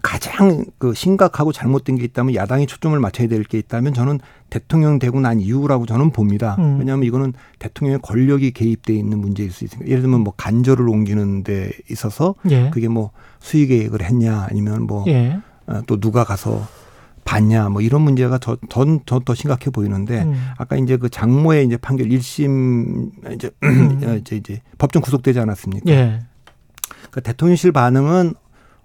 가장 0.02 0.64
그 0.78 0.94
심각하고 0.94 1.52
잘못된 1.52 1.96
게 1.96 2.04
있다면 2.04 2.34
야당이 2.34 2.66
초점을 2.66 2.98
맞춰야 2.98 3.28
될 3.28 3.44
게 3.44 3.58
있다면 3.58 3.94
저는 3.94 4.20
대통령 4.50 4.98
되고 4.98 5.20
난 5.20 5.40
이후라고 5.40 5.86
저는 5.86 6.10
봅니다. 6.10 6.56
음. 6.58 6.78
왜냐하면 6.78 7.04
이거는 7.04 7.32
대통령의 7.58 8.00
권력이 8.02 8.52
개입돼 8.52 8.94
있는 8.94 9.18
문제일 9.18 9.50
수 9.52 9.64
있으니까 9.64 9.88
예를 9.88 10.02
들면 10.02 10.20
뭐 10.20 10.32
간절을 10.36 10.88
옮기는 10.88 11.42
데 11.44 11.70
있어서 11.90 12.34
예. 12.50 12.70
그게 12.70 12.88
뭐 12.88 13.10
수의 13.40 13.66
계획을 13.66 14.02
했냐 14.02 14.46
아니면 14.50 14.86
뭐또 14.86 15.10
예. 15.10 15.38
누가 16.00 16.24
가서 16.24 16.66
봤냐 17.24 17.68
뭐 17.68 17.82
이런 17.82 18.02
문제가 18.02 18.38
더더 18.38 19.20
더 19.24 19.34
심각해 19.34 19.70
보이는데 19.70 20.22
음. 20.22 20.34
아까 20.56 20.76
이제 20.76 20.96
그 20.96 21.08
장모의 21.08 21.66
이제 21.66 21.76
판결 21.76 22.08
1심 22.08 23.34
이제 23.34 23.50
음. 23.64 24.00
이제 24.22 24.36
이제 24.36 24.62
법정 24.78 25.02
구속되지 25.02 25.38
않았습니까? 25.40 25.90
예. 25.90 26.20
그 27.10 27.20
대통령실 27.20 27.72
반응은 27.72 28.34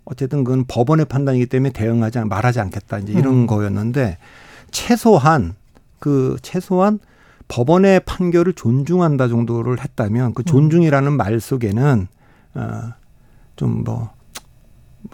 어쨌든 0.05 0.43
그건 0.43 0.65
법원의 0.67 1.05
판단이기 1.05 1.45
때문에 1.45 1.71
대응하지 1.71 2.19
않, 2.19 2.27
말하지 2.27 2.59
않겠다 2.59 2.99
이제 2.99 3.13
이런 3.13 3.33
음. 3.33 3.47
거였는데 3.47 4.17
최소한 4.71 5.55
그 5.99 6.37
최소한 6.41 6.99
법원의 7.47 8.01
판결을 8.05 8.53
존중한다 8.53 9.27
정도를 9.27 9.81
했다면 9.81 10.27
음. 10.27 10.33
그 10.33 10.43
존중이라는 10.43 11.13
말 11.13 11.39
속에는 11.39 12.07
어좀뭐 13.55 14.09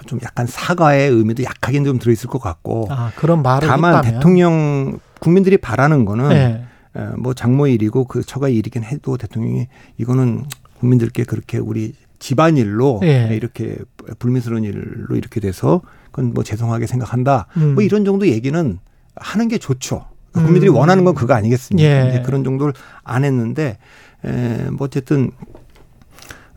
좀 0.06 0.20
약간 0.24 0.46
사과의 0.46 1.10
의미도 1.10 1.44
약하게 1.44 1.84
좀 1.84 1.98
들어있을 1.98 2.30
것 2.30 2.40
같고 2.40 2.88
아 2.90 3.12
그런 3.16 3.42
말을 3.42 3.68
다만 3.68 3.96
했다면. 3.96 4.14
대통령 4.14 5.00
국민들이 5.20 5.58
바라는 5.58 6.06
거는 6.06 6.32
예. 6.32 6.66
에, 6.96 7.06
뭐 7.18 7.34
장모 7.34 7.68
일이고 7.68 8.06
그 8.06 8.24
처가 8.24 8.50
일이긴 8.50 8.84
해도 8.84 9.18
대통령이 9.18 9.68
이거는 9.98 10.46
국민들께 10.80 11.24
그렇게 11.24 11.58
우리 11.58 11.94
집안일로 12.20 13.02
예. 13.04 13.30
이렇게 13.34 13.78
불미스러운 14.20 14.64
일로 14.64 15.16
이렇게 15.16 15.40
돼서 15.40 15.82
그건 16.12 16.34
뭐 16.34 16.44
죄송하게 16.44 16.88
생각한다. 16.88 17.48
음. 17.58 17.76
뭐 17.76 17.84
이런 17.84 18.06
정도 18.06 18.28
얘기는 18.28 18.80
하는 19.16 19.48
게 19.48 19.58
좋죠. 19.58 20.06
그러니까 20.32 20.48
국민들이 20.48 20.72
음. 20.72 20.76
원하는 20.76 21.04
건 21.04 21.16
그거 21.16 21.34
아니겠습니까? 21.34 22.16
예. 22.16 22.24
그런 22.26 22.44
정도를 22.44 22.74
안 23.04 23.24
했는데 23.24 23.78
에, 24.26 24.70
뭐 24.72 24.86
어쨌든 24.86 25.32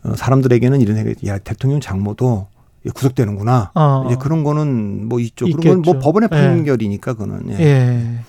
어, 0.03 0.15
사람들에게는 0.15 0.81
이런 0.81 0.95
생각이 0.95 1.27
야 1.27 1.37
대통령 1.37 1.79
장모도 1.79 2.47
구속되는구나. 2.95 3.71
어. 3.75 4.05
이제 4.07 4.17
그런 4.19 4.43
거는 4.43 5.07
뭐 5.07 5.19
있죠. 5.19 5.45
그런 5.45 5.59
건뭐 5.59 5.75
있겠죠. 5.77 5.99
법원의 5.99 6.29
예. 6.31 6.35
판결이니까 6.35 7.13
그거는. 7.13 7.49
예. 7.51 7.63
예. 7.63 8.19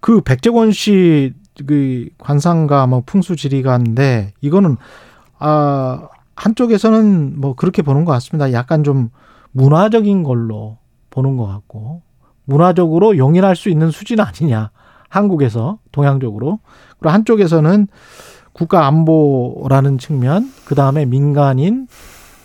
그 0.00 0.20
백재권 0.20 0.72
씨 0.72 1.32
그 1.66 2.08
관상가 2.18 2.86
뭐 2.86 3.02
풍수지리가인데 3.04 4.32
이거는 4.40 4.76
아 5.38 6.08
한쪽에서는 6.38 7.40
뭐 7.40 7.54
그렇게 7.54 7.82
보는 7.82 8.04
것 8.04 8.12
같습니다. 8.12 8.52
약간 8.52 8.84
좀 8.84 9.10
문화적인 9.52 10.22
걸로 10.22 10.78
보는 11.10 11.36
것 11.36 11.46
같고 11.46 12.02
문화적으로 12.44 13.18
용인할 13.18 13.56
수 13.56 13.68
있는 13.68 13.90
수준 13.90 14.20
아니냐 14.20 14.70
한국에서 15.08 15.78
동양적으로 15.92 16.60
그리고 16.98 17.12
한쪽에서는 17.12 17.88
국가 18.52 18.86
안보라는 18.86 19.98
측면 19.98 20.52
그 20.64 20.74
다음에 20.74 21.06
민간인 21.06 21.88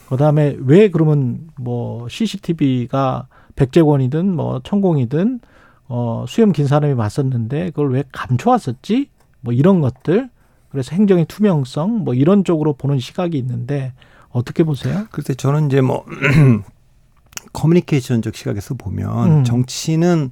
그 0.09 0.17
다음에 0.17 0.55
왜 0.59 0.89
그러면 0.89 1.47
뭐 1.59 2.07
CCTV가 2.09 3.27
백재권이든 3.55 4.35
뭐 4.35 4.59
천공이든 4.63 5.39
어 5.87 6.25
수염 6.27 6.51
긴 6.51 6.65
사람이 6.67 6.95
맞섰는데 6.95 7.71
그걸 7.71 7.91
왜 7.91 8.03
감춰왔었지? 8.11 9.09
뭐 9.41 9.53
이런 9.53 9.81
것들 9.81 10.29
그래서 10.73 10.95
행정의 10.95 11.25
투명성 11.25 12.03
뭐 12.03 12.15
이런 12.15 12.43
쪽으로 12.43 12.73
보는 12.73 12.99
시각이 12.99 13.37
있는데 13.37 13.93
어떻게 14.29 14.63
보세요? 14.63 15.05
그래서 15.11 15.35
저는 15.35 15.67
이제 15.67 15.81
뭐 15.81 16.03
커뮤니케이션적 17.53 18.35
시각에서 18.35 18.73
보면 18.73 19.31
음. 19.31 19.43
정치는 19.43 20.31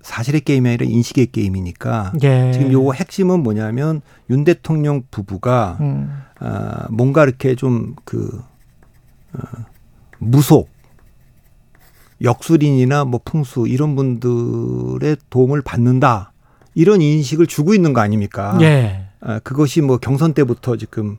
사실의 0.00 0.42
게임이 0.42 0.68
아니라 0.68 0.86
인식의 0.86 1.26
게임이니까 1.32 2.12
예. 2.22 2.52
지금 2.52 2.72
요거 2.72 2.92
핵심은 2.92 3.42
뭐냐면 3.42 4.00
윤 4.30 4.44
대통령 4.44 5.02
부부가 5.10 5.76
음. 5.80 6.22
아, 6.38 6.86
뭔가 6.90 7.24
이렇게 7.24 7.56
좀그 7.56 8.40
어, 9.32 9.40
무속 10.18 10.70
역술인이나 12.22 13.04
뭐 13.04 13.20
풍수 13.24 13.66
이런 13.66 13.96
분들의 13.96 15.16
도움을 15.30 15.62
받는다 15.62 16.32
이런 16.76 17.02
인식을 17.02 17.48
주고 17.48 17.74
있는 17.74 17.92
거 17.92 18.00
아닙니까? 18.00 18.56
예. 18.60 19.07
아, 19.20 19.38
그것이 19.40 19.80
뭐 19.80 19.98
경선 19.98 20.34
때부터 20.34 20.76
지금 20.76 21.18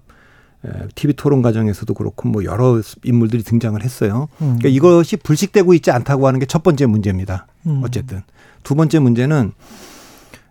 TV 0.95 1.13
토론 1.15 1.41
과정에서도 1.41 1.93
그렇고 1.93 2.27
뭐 2.27 2.43
여러 2.43 2.81
인물들이 3.03 3.43
등장을 3.43 3.81
했어요. 3.81 4.27
음. 4.41 4.57
그러니까 4.59 4.69
이것이 4.69 5.15
불식되고 5.17 5.73
있지 5.75 5.89
않다고 5.91 6.27
하는 6.27 6.39
게 6.39 6.45
첫 6.45 6.63
번째 6.63 6.85
문제입니다. 6.85 7.47
음. 7.67 7.81
어쨌든 7.83 8.23
두 8.63 8.75
번째 8.75 8.99
문제는 8.99 9.53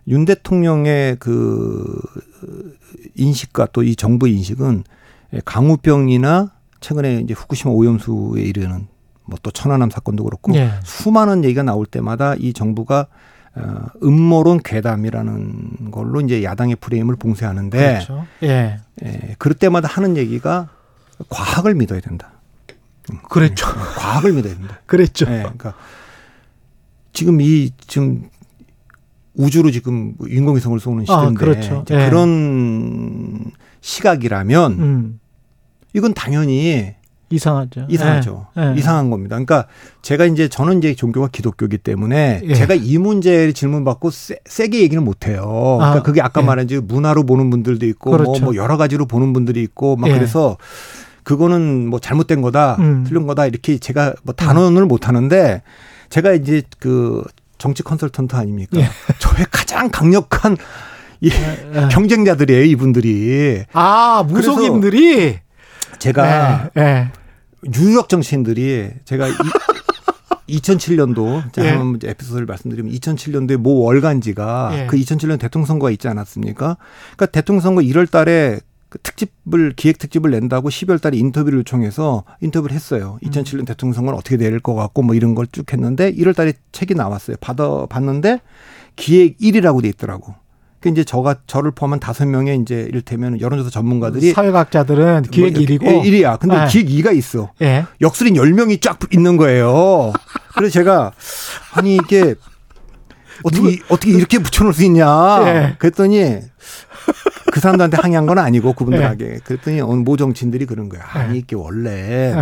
윤 0.07 0.25
대통령의 0.25 1.17
그 1.19 2.01
인식과 3.15 3.67
또 3.67 3.83
이 3.83 3.95
정부 3.95 4.27
인식은 4.27 4.83
강우병이나 5.45 6.51
최근에 6.79 7.19
이제 7.21 7.33
후쿠시마 7.33 7.71
오염수에 7.71 8.41
이르는 8.41 8.87
뭐 9.25 9.37
또 9.43 9.51
천안함 9.51 9.91
사건도 9.91 10.23
그렇고 10.23 10.55
예. 10.55 10.71
수많은 10.83 11.43
얘기가 11.43 11.61
나올 11.61 11.85
때마다 11.85 12.33
이 12.35 12.51
정부가 12.53 13.05
어, 13.55 13.85
음모론 14.03 14.59
괴담이라는 14.63 15.91
걸로 15.91 16.21
이제 16.21 16.43
야당의 16.43 16.77
프레임을 16.77 17.15
봉쇄하는데 17.15 17.77
그렇죠. 17.77 18.25
예. 18.43 18.79
예, 19.03 19.35
그럴 19.37 19.55
때마다 19.55 19.87
하는 19.87 20.17
얘기가 20.17 20.69
과학을 21.29 21.75
믿어야 21.75 21.99
된다. 21.99 22.31
그랬죠. 23.29 23.65
과학을 23.65 24.33
믿어야 24.33 24.53
된다. 24.53 24.79
그랬죠. 24.85 25.25
예, 25.25 25.39
그러니까 25.39 25.73
지금 27.13 27.41
이 27.41 27.71
지금 27.87 28.29
우주로 29.33 29.71
지금 29.71 30.13
인공위성을 30.27 30.79
쏘는 30.79 31.05
아, 31.07 31.19
시대인데 31.19 31.39
그렇죠. 31.39 31.81
이제 31.83 31.95
예. 31.95 32.09
그런 32.09 33.51
시각이라면 33.81 34.71
음. 34.73 35.19
이건 35.93 36.13
당연히 36.13 36.93
이상하죠. 37.29 37.85
이상하죠. 37.89 38.47
예. 38.57 38.61
예. 38.61 38.73
이상한 38.77 39.09
겁니다. 39.09 39.35
그러니까 39.35 39.67
제가 40.01 40.25
이제 40.25 40.47
저는 40.47 40.79
이제 40.79 40.95
종교가 40.95 41.29
기독교이기 41.31 41.77
때문에 41.77 42.41
예. 42.43 42.53
제가 42.53 42.73
이 42.73 42.97
문제 42.97 43.51
질문 43.53 43.83
받고 43.83 44.09
세, 44.09 44.37
세게 44.45 44.81
얘기는 44.81 45.03
못 45.03 45.27
해요. 45.27 45.77
그러니까 45.79 45.99
아, 45.99 46.03
그게 46.03 46.21
아까 46.21 46.41
예. 46.41 46.45
말한 46.45 46.67
지 46.67 46.79
문화로 46.79 47.25
보는 47.25 47.49
분들도 47.49 47.85
있고 47.87 48.09
뭐, 48.11 48.17
그렇죠. 48.17 48.45
뭐 48.45 48.55
여러 48.55 48.77
가지로 48.77 49.05
보는 49.05 49.33
분들이 49.33 49.61
있고 49.63 49.95
막 49.95 50.09
예. 50.09 50.13
그래서 50.13 50.57
그거는 51.23 51.87
뭐 51.89 51.99
잘못된 51.99 52.41
거다, 52.41 52.77
음. 52.79 53.03
틀린 53.07 53.27
거다 53.27 53.45
이렇게 53.45 53.77
제가 53.77 54.13
뭐 54.23 54.33
단언을 54.33 54.85
못 54.85 55.07
하는데 55.07 55.61
제가 56.09 56.33
이제 56.33 56.63
그 56.79 57.23
정치 57.59 57.83
컨설턴트 57.83 58.35
아닙니까? 58.35 58.79
예. 58.79 58.85
저의 59.19 59.45
가장 59.51 59.89
강력한 59.89 60.57
이 61.21 61.29
경쟁자들이에요, 61.91 62.63
이분들이. 62.63 63.65
아, 63.73 64.23
무속인들이 64.27 65.39
제가 65.99 66.71
네, 66.75 67.11
뉴욕 67.63 68.07
정치인들이 68.09 68.89
제가 69.05 69.27
이, 69.27 69.31
2007년도 70.49 71.51
제가 71.53 71.67
예. 71.67 71.71
한번 71.73 71.99
에피소드를 72.09 72.45
말씀드리면 72.47 72.91
2007년도에 72.93 73.57
모 73.57 73.81
월간지가 73.83 74.71
예. 74.73 74.87
그 74.87 74.97
2007년 74.97 75.39
대통령 75.39 75.65
선거가 75.65 75.91
있지 75.91 76.07
않았습니까? 76.07 76.77
그러니까 77.15 77.25
대통령 77.27 77.61
선거 77.61 77.81
1월 77.81 78.09
달에 78.09 78.59
그 78.89 78.97
특집을 79.03 79.73
기획 79.75 79.99
특집을 79.99 80.31
낸다고 80.31 80.69
12월 80.69 80.99
달에 80.99 81.17
인터뷰를 81.17 81.59
요청해서 81.59 82.23
인터뷰를 82.41 82.73
했어요. 82.75 83.19
2007년 83.21 83.59
음. 83.59 83.65
대통령 83.65 83.93
선거는 83.93 84.17
어떻게 84.17 84.37
될 84.37 84.59
것 84.59 84.73
같고 84.73 85.03
뭐 85.03 85.13
이런 85.13 85.35
걸 85.35 85.45
쭉 85.51 85.71
했는데 85.71 86.11
1월 86.13 86.35
달에 86.35 86.53
책이 86.71 86.95
나왔어요. 86.95 87.37
받아 87.39 87.85
봤는데 87.85 88.39
기획 88.95 89.37
1이라고 89.37 89.83
돼 89.83 89.89
있더라고. 89.89 90.33
그 90.79 90.87
이제 90.89 91.03
저가 91.03 91.35
저를 91.45 91.71
포함한 91.71 91.99
다섯 91.99 92.25
명의 92.25 92.57
이제 92.57 92.85
이를테면 92.87 93.41
여론조사 93.41 93.69
전문가들이 93.69 94.31
사회학자들은 94.31 95.23
기획 95.23 95.53
뭐 95.53 95.61
1이고 95.61 96.03
1이야. 96.03 96.39
근데 96.39 96.57
네. 96.57 96.67
기획 96.67 96.87
2가 96.87 97.15
있어. 97.17 97.51
네. 97.59 97.85
역술인 97.99 98.35
10명이 98.35 98.81
쫙 98.81 98.97
있는 99.11 99.35
거예요. 99.35 100.13
그래서 100.55 100.71
제가 100.71 101.11
아니 101.73 101.95
이게 101.95 102.35
어떻게 103.43 103.71
누구? 103.77 103.93
어떻게 103.93 104.11
이렇게 104.11 104.39
붙여 104.39 104.63
놓을 104.63 104.73
수 104.73 104.85
있냐. 104.85 105.39
네. 105.43 105.75
그랬더니 105.79 106.39
그 107.51 107.59
사람들한테 107.59 107.97
항의한 107.97 108.25
건 108.25 108.37
아니고 108.37 108.71
그분들에게 108.73 109.25
네. 109.25 109.39
그랬더니 109.43 109.81
모 109.81 110.15
정치인들이 110.15 110.65
그런 110.65 110.87
거야. 110.87 111.01
아니 111.11 111.39
이게 111.39 111.57
원래 111.57 112.33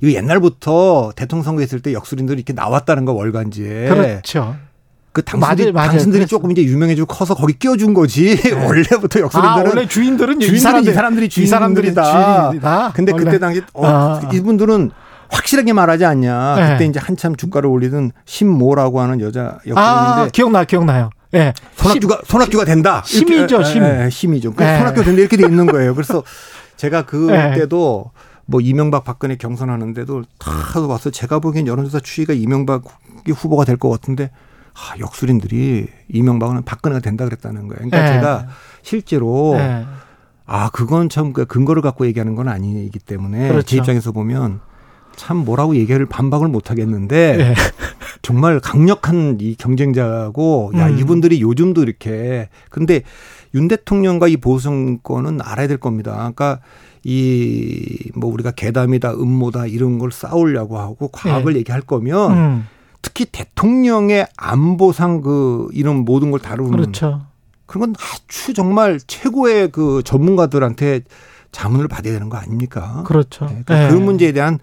이거 0.00 0.12
옛날부터 0.12 1.12
대통령 1.16 1.42
선거 1.42 1.62
했을 1.62 1.80
때 1.80 1.92
역술인들이 1.92 2.36
이렇게 2.38 2.52
나왔다는 2.52 3.04
거 3.04 3.12
월간지에. 3.12 3.88
그렇죠. 3.88 4.54
그 5.18 5.24
당신들이, 5.24 5.72
맞아요, 5.72 5.90
당신들이. 5.90 6.26
조금 6.26 6.52
이제 6.52 6.62
유명해지고 6.62 7.06
커서 7.06 7.34
거기 7.34 7.58
끼워준 7.58 7.92
거지. 7.94 8.36
네. 8.36 8.52
원래부터 8.54 9.20
역설인들은. 9.20 9.66
아, 9.66 9.68
원래 9.68 9.88
주인들은 9.88 10.38
주인들이 10.40 10.56
이, 10.56 10.60
사람들, 10.60 10.92
이 10.92 10.94
사람들이 10.94 11.28
주인들이다. 11.28 12.48
주인이다. 12.50 12.92
근데 12.94 13.12
원래. 13.12 13.24
그때 13.24 13.38
당시 13.40 13.62
어, 13.74 13.86
아. 13.86 14.20
이분들은 14.32 14.90
확실하게 15.30 15.72
말하지 15.72 16.04
않냐. 16.04 16.54
네. 16.56 16.72
그때 16.72 16.86
이제 16.86 17.00
한참 17.02 17.34
주가를 17.34 17.68
올리던 17.68 18.12
신모라고 18.26 19.00
하는 19.00 19.20
여자 19.20 19.58
역술인데. 19.66 19.80
아, 19.80 20.28
기억나, 20.32 20.64
기억나요. 20.64 21.10
예. 21.34 21.38
네. 21.38 21.52
손학규가 21.76 22.20
손학규가 22.24 22.64
된다. 22.64 23.02
심이죠, 23.04 23.62
심. 23.64 23.82
예, 23.82 24.08
심이죠. 24.10 24.54
그 24.54 24.62
네. 24.62 24.78
손학규 24.78 25.02
된다 25.04 25.20
이렇게 25.20 25.36
돼 25.36 25.44
있는 25.44 25.66
거예요. 25.66 25.94
그래서 25.94 26.22
제가 26.78 27.04
그때도 27.06 28.12
뭐 28.46 28.60
이명박 28.60 29.04
박근혜 29.04 29.36
경선하는데도 29.36 30.22
다 30.38 30.50
봤어요. 30.86 31.10
제가 31.10 31.40
보기엔 31.40 31.66
여론조사 31.66 32.00
추이가 32.00 32.32
이명박 32.32 32.84
후보가 33.28 33.64
될 33.64 33.76
것 33.76 33.90
같은데 33.90 34.30
아, 34.78 34.98
역술인들이 35.00 35.88
이명박은 36.08 36.62
박근혜가 36.64 37.00
된다 37.00 37.24
그랬다는 37.24 37.68
거예요. 37.68 37.76
그러니까 37.78 38.00
네. 38.02 38.06
제가 38.14 38.46
실제로 38.82 39.54
네. 39.58 39.84
아 40.46 40.70
그건 40.70 41.08
참그 41.08 41.46
근거를 41.46 41.82
갖고 41.82 42.06
얘기하는 42.06 42.34
건 42.34 42.48
아니기 42.48 42.98
때문에 42.98 43.48
그렇죠. 43.48 43.66
제 43.66 43.76
입장에서 43.78 44.12
보면 44.12 44.60
참 45.16 45.38
뭐라고 45.38 45.76
얘기를 45.76 46.06
반박을 46.06 46.48
못 46.48 46.70
하겠는데 46.70 47.36
네. 47.36 47.54
정말 48.22 48.60
강력한 48.60 49.38
이 49.40 49.56
경쟁자고 49.56 50.72
야 50.76 50.88
음. 50.88 50.98
이분들이 50.98 51.40
요즘도 51.40 51.82
이렇게 51.82 52.48
근데 52.70 53.02
윤 53.54 53.68
대통령과 53.68 54.28
이 54.28 54.36
보수 54.36 54.64
정권은 54.64 55.40
알아야 55.42 55.66
될 55.66 55.78
겁니다. 55.78 56.12
그러니까 56.12 56.60
이 57.04 58.10
뭐 58.14 58.32
우리가 58.32 58.50
개담이다 58.50 59.12
음모다 59.14 59.66
이런 59.66 59.98
걸 59.98 60.10
싸우려고 60.12 60.78
하고 60.78 61.08
과학을 61.08 61.52
네. 61.52 61.60
얘기할 61.60 61.82
거면 61.82 62.32
음. 62.32 62.66
특히 63.02 63.24
대통령의 63.26 64.26
안보상 64.36 65.20
그 65.20 65.68
이런 65.72 66.04
모든 66.04 66.30
걸 66.30 66.40
다루는 66.40 66.72
그렇죠. 66.72 67.26
그런 67.66 67.92
건 67.92 67.94
아주 67.98 68.54
정말 68.54 68.98
최고의 69.06 69.70
그 69.70 70.02
전문가들한테 70.04 71.02
자문을 71.52 71.88
받아야 71.88 72.12
되는 72.14 72.28
거 72.28 72.36
아닙니까? 72.36 73.04
그렇죠. 73.06 73.46
네, 73.46 73.62
그러니까 73.64 73.88
네. 73.88 73.88
그 73.90 73.94
문제에 73.94 74.32
대한 74.32 74.58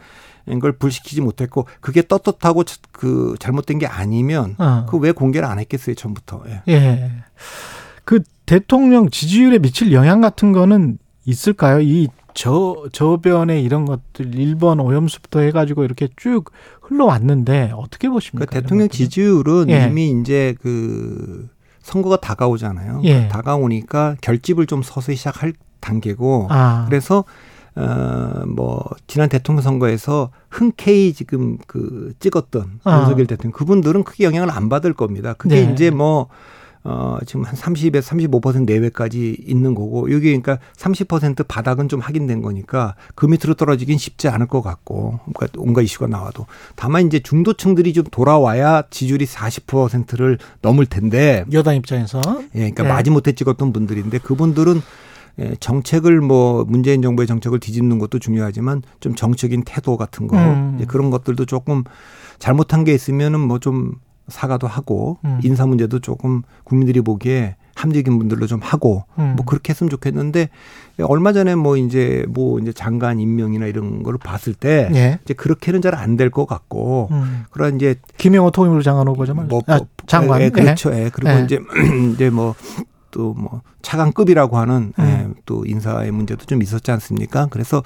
걸 0.60 0.74
불시키지 0.74 1.22
못했고 1.22 1.68
그게 1.82 2.02
떳떳하고 2.02 2.64
그 2.92 3.36
잘못된 3.40 3.80
게 3.80 3.88
아니면 3.88 4.56
어. 4.60 4.86
그왜 4.90 5.12
공개를 5.12 5.48
안 5.48 5.60
했겠어요 5.60 5.96
처음부터. 5.96 6.44
예. 6.48 6.62
예. 6.68 7.12
그 8.04 8.22
대통령 8.46 9.10
지지율에 9.10 9.60
미칠 9.60 9.92
영향 9.92 10.22
같은 10.22 10.52
거는 10.52 11.00
있을까요? 11.26 11.82
이 11.82 12.08
저, 12.36 12.84
저변에 12.92 13.62
이런 13.62 13.86
것들 13.86 14.32
1번 14.32 14.84
오염수부터 14.84 15.40
해가지고 15.40 15.86
이렇게 15.86 16.10
쭉 16.18 16.52
흘러왔는데 16.88 17.74
어떻게 17.76 18.10
보십니까? 18.10 18.46
그 18.46 18.62
대통령 18.62 18.90
지지율은 18.90 19.70
예. 19.70 19.88
이미 19.88 20.12
이제 20.12 20.56
그 20.62 21.48
선거가 21.82 22.18
다가오잖아요. 22.18 23.02
예. 23.04 23.28
다가오니까 23.28 24.18
결집을 24.22 24.66
좀 24.68 24.82
서서히 24.84 25.16
시작할 25.16 25.54
단계고 25.80 26.48
아. 26.50 26.86
그래서 26.88 27.24
어뭐 27.76 28.86
지난 29.08 29.30
대통령 29.30 29.62
선거에서 29.62 30.30
흔쾌히 30.50 31.14
지금 31.14 31.58
그 31.68 32.14
찍었던 32.20 32.80
아. 32.84 33.00
윤석열 33.00 33.28
대통령 33.28 33.52
그분들은 33.52 34.04
크게 34.04 34.24
영향을 34.24 34.50
안 34.50 34.70
받을 34.70 34.94
겁니다. 34.94 35.34
그게 35.34 35.66
네. 35.66 35.74
이제 35.74 35.90
뭐 35.90 36.28
어, 36.88 37.18
지금 37.26 37.44
한 37.44 37.56
30에서 37.56 38.04
35% 38.04 38.66
내외까지 38.66 39.36
있는 39.46 39.74
거고, 39.74 40.12
여기 40.12 40.26
그러니까 40.28 40.60
30% 40.78 41.48
바닥은 41.48 41.90
좀 41.90 42.00
확인된 42.00 42.44
거니까 42.44 42.96
그 43.16 43.26
밑으로 43.26 43.56
떨어지긴 43.56 43.98
쉽지 43.98 44.28
않을 44.30 44.46
것 44.46 44.62
같고, 44.62 45.20
그러니까 45.34 45.48
온갖 45.58 45.82
이슈가 45.82 46.06
나와도. 46.06 46.46
다만 46.76 47.08
이제 47.08 47.20
중도층들이 47.20 47.92
좀 47.94 48.04
돌아와야 48.12 48.84
지지율이 48.92 49.26
40%를 49.26 50.38
넘을 50.62 50.86
텐데. 50.86 51.44
여당 51.52 51.76
입장에서. 51.76 52.22
예, 52.54 52.60
그러니까 52.60 52.84
네. 52.84 52.90
마지못해 52.90 53.32
찍었던 53.32 53.74
분들인데 53.74 54.20
그분들은 54.20 54.80
예, 55.40 55.56
정책을 55.60 56.22
뭐 56.22 56.66
문재인 56.66 57.02
정부의 57.02 57.26
정책을 57.28 57.60
뒤집는 57.60 57.98
것도 57.98 58.20
중요하지만 58.20 58.84
좀 59.00 59.16
정책인 59.16 59.64
태도 59.66 59.98
같은 59.98 60.28
거 60.28 60.38
음. 60.38 60.86
그런 60.88 61.10
것들도 61.10 61.46
조금 61.46 61.84
잘못한 62.40 62.84
게 62.84 62.94
있으면은 62.94 63.40
뭐 63.40 63.58
좀 63.60 63.96
사과도 64.28 64.68
하고 64.68 65.18
음. 65.26 65.40
인사 65.44 65.66
문제도 65.66 66.00
조금 66.00 66.42
국민들이 66.64 67.02
보기에 67.02 67.56
합리적인 67.76 68.18
분들로 68.18 68.48
좀 68.48 68.62
하고 68.64 69.04
음. 69.20 69.34
뭐 69.36 69.46
그렇게 69.46 69.72
했으면 69.72 69.90
좋겠는데 69.90 70.50
얼마 71.04 71.34
전에 71.34 71.56
뭐 71.56 71.76
이제 71.76 72.26
뭐 72.30 72.58
이제 72.60 72.72
장관 72.72 73.20
임명이나 73.20 73.66
이런 73.66 74.02
걸 74.02 74.18
봤을 74.18 74.54
때 74.54 74.90
예. 74.94 75.20
이제 75.26 75.34
그렇게는 75.34 75.82
잘 75.82 75.94
안 75.94 76.16
될 76.16 76.30
것 76.30 76.46
같고 76.46 77.10
음. 77.12 77.44
그런 77.52 77.76
이제 77.76 77.96
김영호 78.18 78.52
통일부 78.52 78.82
장관 78.82 79.08
후보죠 79.10 79.34
뭐, 79.36 79.62
아, 79.68 79.82
장관 80.08 80.42
예, 80.42 80.50
그렇죠 80.50 80.94
예. 80.94 81.10
그리고 81.14 81.32
예. 81.32 81.44
이제 81.44 81.60
이제 82.14 82.30
뭐 82.30 82.56
또뭐 83.12 83.62
차관급이라고 83.82 84.58
하는 84.58 84.94
음. 84.98 85.04
예, 85.04 85.42
또 85.46 85.66
인사의 85.66 86.12
문제도 86.12 86.44
좀 86.46 86.62
있었지 86.62 86.92
않습니까? 86.92 87.48
그래서 87.50 87.84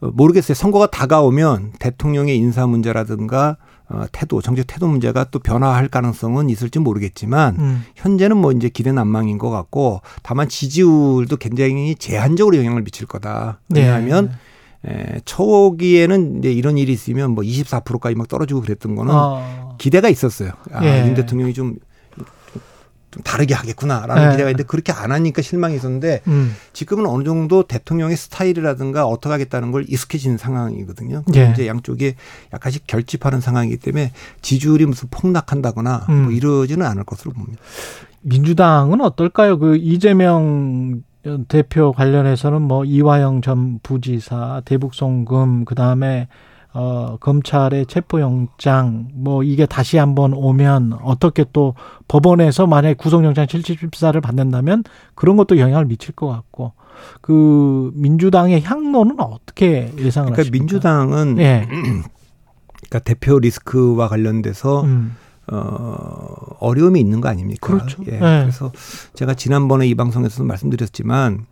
모르겠어요. 0.00 0.54
선거가 0.54 0.86
다가오면 0.88 1.72
대통령의 1.78 2.36
인사 2.36 2.66
문제라든가 2.66 3.56
어, 3.90 4.04
태도, 4.12 4.40
정책 4.40 4.66
태도 4.68 4.86
문제가 4.86 5.24
또 5.24 5.40
변화할 5.40 5.88
가능성은 5.88 6.48
있을지 6.48 6.78
모르겠지만 6.78 7.56
음. 7.58 7.84
현재는 7.96 8.36
뭐 8.36 8.52
이제 8.52 8.68
기대 8.68 8.92
난망인 8.92 9.36
것 9.38 9.50
같고 9.50 10.00
다만 10.22 10.48
지지율도 10.48 11.36
굉장히 11.36 11.96
제한적으로 11.96 12.56
영향을 12.56 12.82
미칠 12.82 13.06
거다. 13.06 13.60
네. 13.68 13.80
왜냐하면 13.80 14.32
네. 14.82 15.14
에, 15.16 15.20
초기에는 15.24 16.38
이제 16.38 16.52
이런 16.52 16.78
일이 16.78 16.92
있으면 16.92 17.32
뭐 17.32 17.42
24%까지 17.42 18.14
막 18.14 18.28
떨어지고 18.28 18.60
그랬던 18.62 18.94
거는 18.94 19.12
어. 19.14 19.76
기대가 19.78 20.08
있었어요. 20.08 20.52
아, 20.72 20.84
예. 20.84 21.06
윤 21.06 21.14
대통령이 21.14 21.52
좀 21.52 21.76
좀 23.10 23.22
다르게 23.22 23.54
하겠구나라는 23.54 24.22
네. 24.22 24.30
기대가 24.30 24.50
있는데 24.50 24.64
그렇게 24.64 24.92
안 24.92 25.10
하니까 25.10 25.42
실망이 25.42 25.74
있었는데 25.74 26.20
음. 26.28 26.54
지금은 26.72 27.06
어느 27.06 27.24
정도 27.24 27.64
대통령의 27.64 28.16
스타일이라든가 28.16 29.06
어떻게 29.06 29.32
하겠다는 29.32 29.72
걸 29.72 29.84
익숙해진 29.88 30.36
상황이거든요. 30.36 31.24
네. 31.26 31.50
이제 31.52 31.66
양쪽에 31.66 32.14
약간씩 32.52 32.86
결집하는 32.86 33.40
상황이기 33.40 33.78
때문에 33.78 34.12
지지율이 34.42 34.86
무슨 34.86 35.08
폭락한다거나 35.10 36.06
음. 36.08 36.22
뭐 36.24 36.32
이러지는 36.32 36.86
않을 36.86 37.04
것으로 37.04 37.32
봅니다. 37.32 37.60
민주당은 38.22 39.00
어떨까요? 39.00 39.58
그 39.58 39.76
이재명 39.76 41.02
대표 41.48 41.92
관련해서는 41.92 42.62
뭐 42.62 42.84
이화영 42.84 43.42
전 43.42 43.78
부지사, 43.82 44.62
대북송금, 44.64 45.64
그 45.64 45.74
다음에 45.74 46.28
어, 46.72 47.16
검찰의 47.18 47.86
체포영장, 47.86 49.08
뭐, 49.14 49.42
이게 49.42 49.66
다시 49.66 49.96
한번 49.96 50.32
오면 50.32 50.98
어떻게 51.02 51.44
또 51.52 51.74
법원에서 52.06 52.66
만약에 52.66 52.94
구속영장 52.94 53.46
774를 53.46 54.22
받는다면 54.22 54.84
그런 55.14 55.36
것도 55.36 55.58
영향을 55.58 55.86
미칠 55.86 56.14
것 56.14 56.28
같고, 56.28 56.72
그, 57.20 57.90
민주당의 57.94 58.62
향로는 58.62 59.18
어떻게 59.18 59.92
예상을 59.98 60.32
그러니까 60.32 60.40
하십니까? 60.40 60.62
민주당은, 60.62 61.38
예. 61.38 61.66
그러니까 61.68 62.98
대표 63.04 63.38
리스크와 63.38 64.08
관련돼서 64.08 64.82
음. 64.82 65.16
어, 65.52 66.56
어려움이 66.60 67.00
있는 67.00 67.20
거 67.20 67.28
아닙니까? 67.28 67.66
그렇죠. 67.66 68.02
예. 68.06 68.12
네. 68.12 68.40
그래서 68.42 68.72
제가 69.14 69.34
지난번에 69.34 69.86
이 69.86 69.94
방송에서도 69.94 70.44
말씀드렸지만 70.44 71.46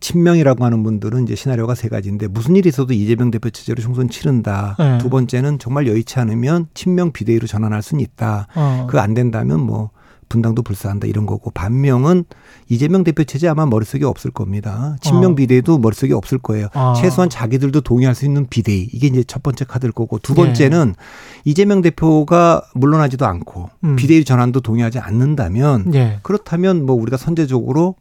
친명이라고 0.00 0.64
하는 0.64 0.82
분들은 0.82 1.24
이제 1.24 1.34
시나리오가 1.34 1.74
세 1.74 1.88
가지인데 1.88 2.28
무슨 2.28 2.56
일이 2.56 2.68
있어도 2.68 2.92
이재명 2.92 3.30
대표 3.30 3.50
체제로 3.50 3.82
총선 3.82 4.08
치른다. 4.08 4.76
네. 4.78 4.98
두 4.98 5.08
번째는 5.10 5.58
정말 5.58 5.86
여의치 5.86 6.18
않으면 6.18 6.68
친명 6.74 7.12
비대위로 7.12 7.46
전환할 7.46 7.82
수는 7.82 8.02
있다. 8.02 8.48
어. 8.54 8.86
그안 8.88 9.14
된다면 9.14 9.60
뭐 9.60 9.90
분당도 10.28 10.62
불사한다 10.62 11.06
이런 11.06 11.26
거고 11.26 11.50
반명은 11.50 12.24
이재명 12.68 13.04
대표 13.04 13.24
체제 13.24 13.48
아마 13.48 13.66
머릿속에 13.66 14.04
없을 14.04 14.30
겁니다. 14.30 14.96
친명 15.00 15.32
어. 15.32 15.34
비대위도 15.34 15.78
머릿속에 15.78 16.12
없을 16.12 16.38
거예요. 16.38 16.68
아. 16.74 16.94
최소한 16.96 17.30
자기들도 17.30 17.80
동의할 17.80 18.14
수 18.14 18.24
있는 18.24 18.46
비대위 18.48 18.90
이게 18.92 19.06
이제 19.06 19.24
첫 19.24 19.42
번째 19.42 19.64
카드일 19.64 19.92
거고 19.92 20.18
두 20.18 20.32
예. 20.32 20.36
번째는 20.36 20.94
이재명 21.44 21.80
대표가 21.80 22.62
물러나지도 22.74 23.26
않고 23.26 23.70
음. 23.84 23.96
비대위 23.96 24.24
전환도 24.24 24.60
동의하지 24.60 24.98
않는다면 24.98 25.94
예. 25.94 26.20
그렇다면 26.22 26.84
뭐 26.84 26.94
우리가 26.96 27.16
선제적으로 27.16 27.96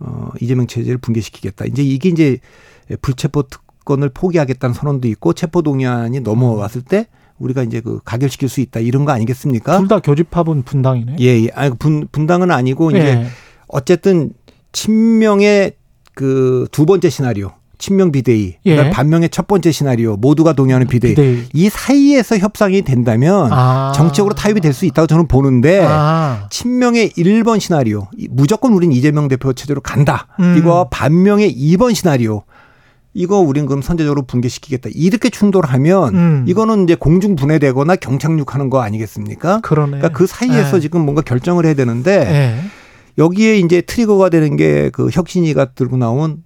어 0.00 0.30
이재명 0.40 0.66
체제를 0.66 0.98
붕괴시키겠다. 0.98 1.64
이제 1.66 1.82
이게 1.82 2.08
이제 2.08 2.38
불체포 3.02 3.44
특권을 3.48 4.10
포기하겠다는 4.10 4.74
선언도 4.74 5.08
있고 5.08 5.32
체포 5.32 5.62
동의안이 5.62 6.20
넘어왔을 6.20 6.82
때 6.82 7.06
우리가 7.38 7.62
이제 7.62 7.80
그 7.80 8.00
가결시킬 8.04 8.48
수 8.48 8.60
있다 8.60 8.80
이런 8.80 9.04
거 9.04 9.12
아니겠습니까? 9.12 9.78
둘 9.78 9.88
다 9.88 9.98
교집합은 10.00 10.62
분당이네. 10.62 11.16
예, 11.20 11.24
예. 11.44 11.48
아니 11.54 11.74
분 11.76 12.06
분당은 12.12 12.50
아니고 12.50 12.90
이제 12.90 13.00
예. 13.00 13.26
어쨌든 13.68 14.32
친명의 14.72 15.72
그 16.14 16.66
두 16.70 16.86
번째 16.86 17.10
시나리오, 17.10 17.50
친명 17.84 18.12
비대위, 18.12 18.56
예. 18.64 18.88
반명의 18.88 19.28
첫 19.28 19.46
번째 19.46 19.70
시나리오 19.70 20.16
모두가 20.16 20.54
동의하는 20.54 20.86
비대위. 20.86 21.14
비대위. 21.14 21.42
이 21.52 21.68
사이에서 21.68 22.38
협상이 22.38 22.80
된다면 22.80 23.48
아. 23.52 23.92
정치적으로 23.94 24.34
타협이 24.34 24.60
될 24.62 24.72
수 24.72 24.86
있다고 24.86 25.06
저는 25.06 25.28
보는데 25.28 25.84
아. 25.86 26.46
친명의 26.50 27.10
1번 27.10 27.60
시나리오, 27.60 28.08
이- 28.16 28.26
무조건 28.30 28.72
우린 28.72 28.90
이재명 28.90 29.28
대표 29.28 29.52
체제로 29.52 29.82
간다. 29.82 30.28
음. 30.40 30.56
이거 30.58 30.88
반명의 30.90 31.54
2번 31.54 31.94
시나리오. 31.94 32.44
이거 33.12 33.38
우린 33.38 33.66
그럼 33.66 33.82
선제적으로 33.82 34.22
붕괴시키겠다. 34.22 34.88
이렇게 34.94 35.28
충돌하면 35.28 36.14
음. 36.14 36.44
이거는 36.48 36.84
이제 36.84 36.94
공중 36.94 37.36
분해되거나 37.36 37.96
경착륙하는 37.96 38.70
거 38.70 38.80
아니겠습니까? 38.80 39.60
그러네. 39.60 39.98
그러니까 39.98 40.08
그 40.18 40.26
사이에서 40.26 40.78
예. 40.78 40.80
지금 40.80 41.02
뭔가 41.02 41.20
결정을 41.20 41.66
해야 41.66 41.74
되는데 41.74 42.10
예. 42.12 42.64
여기에 43.18 43.58
이제 43.58 43.82
트리거가 43.82 44.30
되는 44.30 44.56
게 44.56 44.90
그 44.92 45.10
혁신이가 45.12 45.74
들고 45.74 45.98
나온 45.98 46.38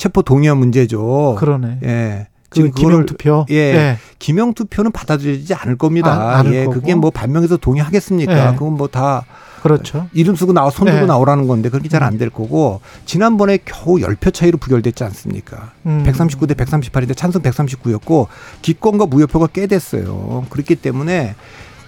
체포 0.00 0.22
동의안 0.22 0.56
문제죠. 0.58 1.36
그러네. 1.38 1.78
예. 1.84 2.26
그 2.48 2.54
지금 2.56 2.70
그거를 2.72 3.06
투표. 3.06 3.46
예. 3.50 3.98
기명 4.18 4.54
투표는 4.54 4.90
받아들이지 4.90 5.54
않을 5.54 5.76
겁니다. 5.76 6.38
아, 6.38 6.42
예. 6.46 6.64
거고. 6.64 6.72
그게 6.80 6.94
뭐 6.94 7.10
반명에서 7.10 7.58
동의하겠습니까? 7.58 8.48
예. 8.48 8.52
그건 8.56 8.72
뭐 8.76 8.88
다 8.88 9.24
그렇죠. 9.62 10.08
이름 10.14 10.34
쓰고 10.36 10.54
나와 10.54 10.70
손 10.70 10.86
들고 10.86 11.02
예. 11.02 11.06
나오라는 11.06 11.46
건데 11.46 11.68
그렇게 11.68 11.88
잘 11.90 12.02
안 12.02 12.16
될 12.16 12.30
거고 12.30 12.80
지난번에 13.04 13.58
겨우 13.64 13.96
10표 13.98 14.32
차이로 14.32 14.56
부결됐지 14.56 15.04
않습니까? 15.04 15.72
음. 15.84 16.02
139대 16.06 16.54
138인데 16.56 17.14
찬성 17.14 17.42
139였고 17.42 18.26
기권과 18.62 19.04
무효표가 19.06 19.48
꽤 19.52 19.66
됐어요. 19.66 20.46
그렇기 20.48 20.76
때문에 20.76 21.34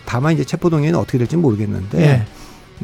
다만 0.04 0.34
이제 0.34 0.44
체포 0.44 0.68
동의는 0.68 0.98
어떻게 0.98 1.16
될지 1.16 1.34
는 1.36 1.42
모르겠는데 1.42 2.02
예. 2.02 2.14
음, 2.16 2.24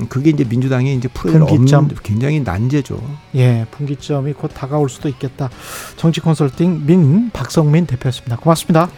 그게 0.09 0.31
이제 0.31 0.45
민주당이 0.45 0.95
이제 0.95 1.09
풀어낼 1.09 1.47
분기점. 1.47 1.89
굉장히 2.03 2.41
난제죠. 2.41 3.01
예, 3.35 3.67
분기점이 3.71 4.33
곧 4.35 4.49
다가올 4.55 4.89
수도 4.89 5.09
있겠다. 5.09 5.51
정치 5.97 6.21
컨설팅 6.21 6.87
민 6.87 7.31
박성민 7.31 7.87
대표였습니다. 7.87 8.37
고맙습니다. 8.37 8.89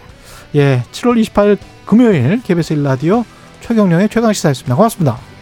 예, 0.57 0.83
7월 0.93 1.23
28일 1.23 1.59
금요일 1.87 2.43
KBS 2.43 2.75
1라디오 2.77 3.25
최경령의 3.61 4.09
최강 4.09 4.33
시사였습니다. 4.33 4.75
고맙습니다. 4.77 5.40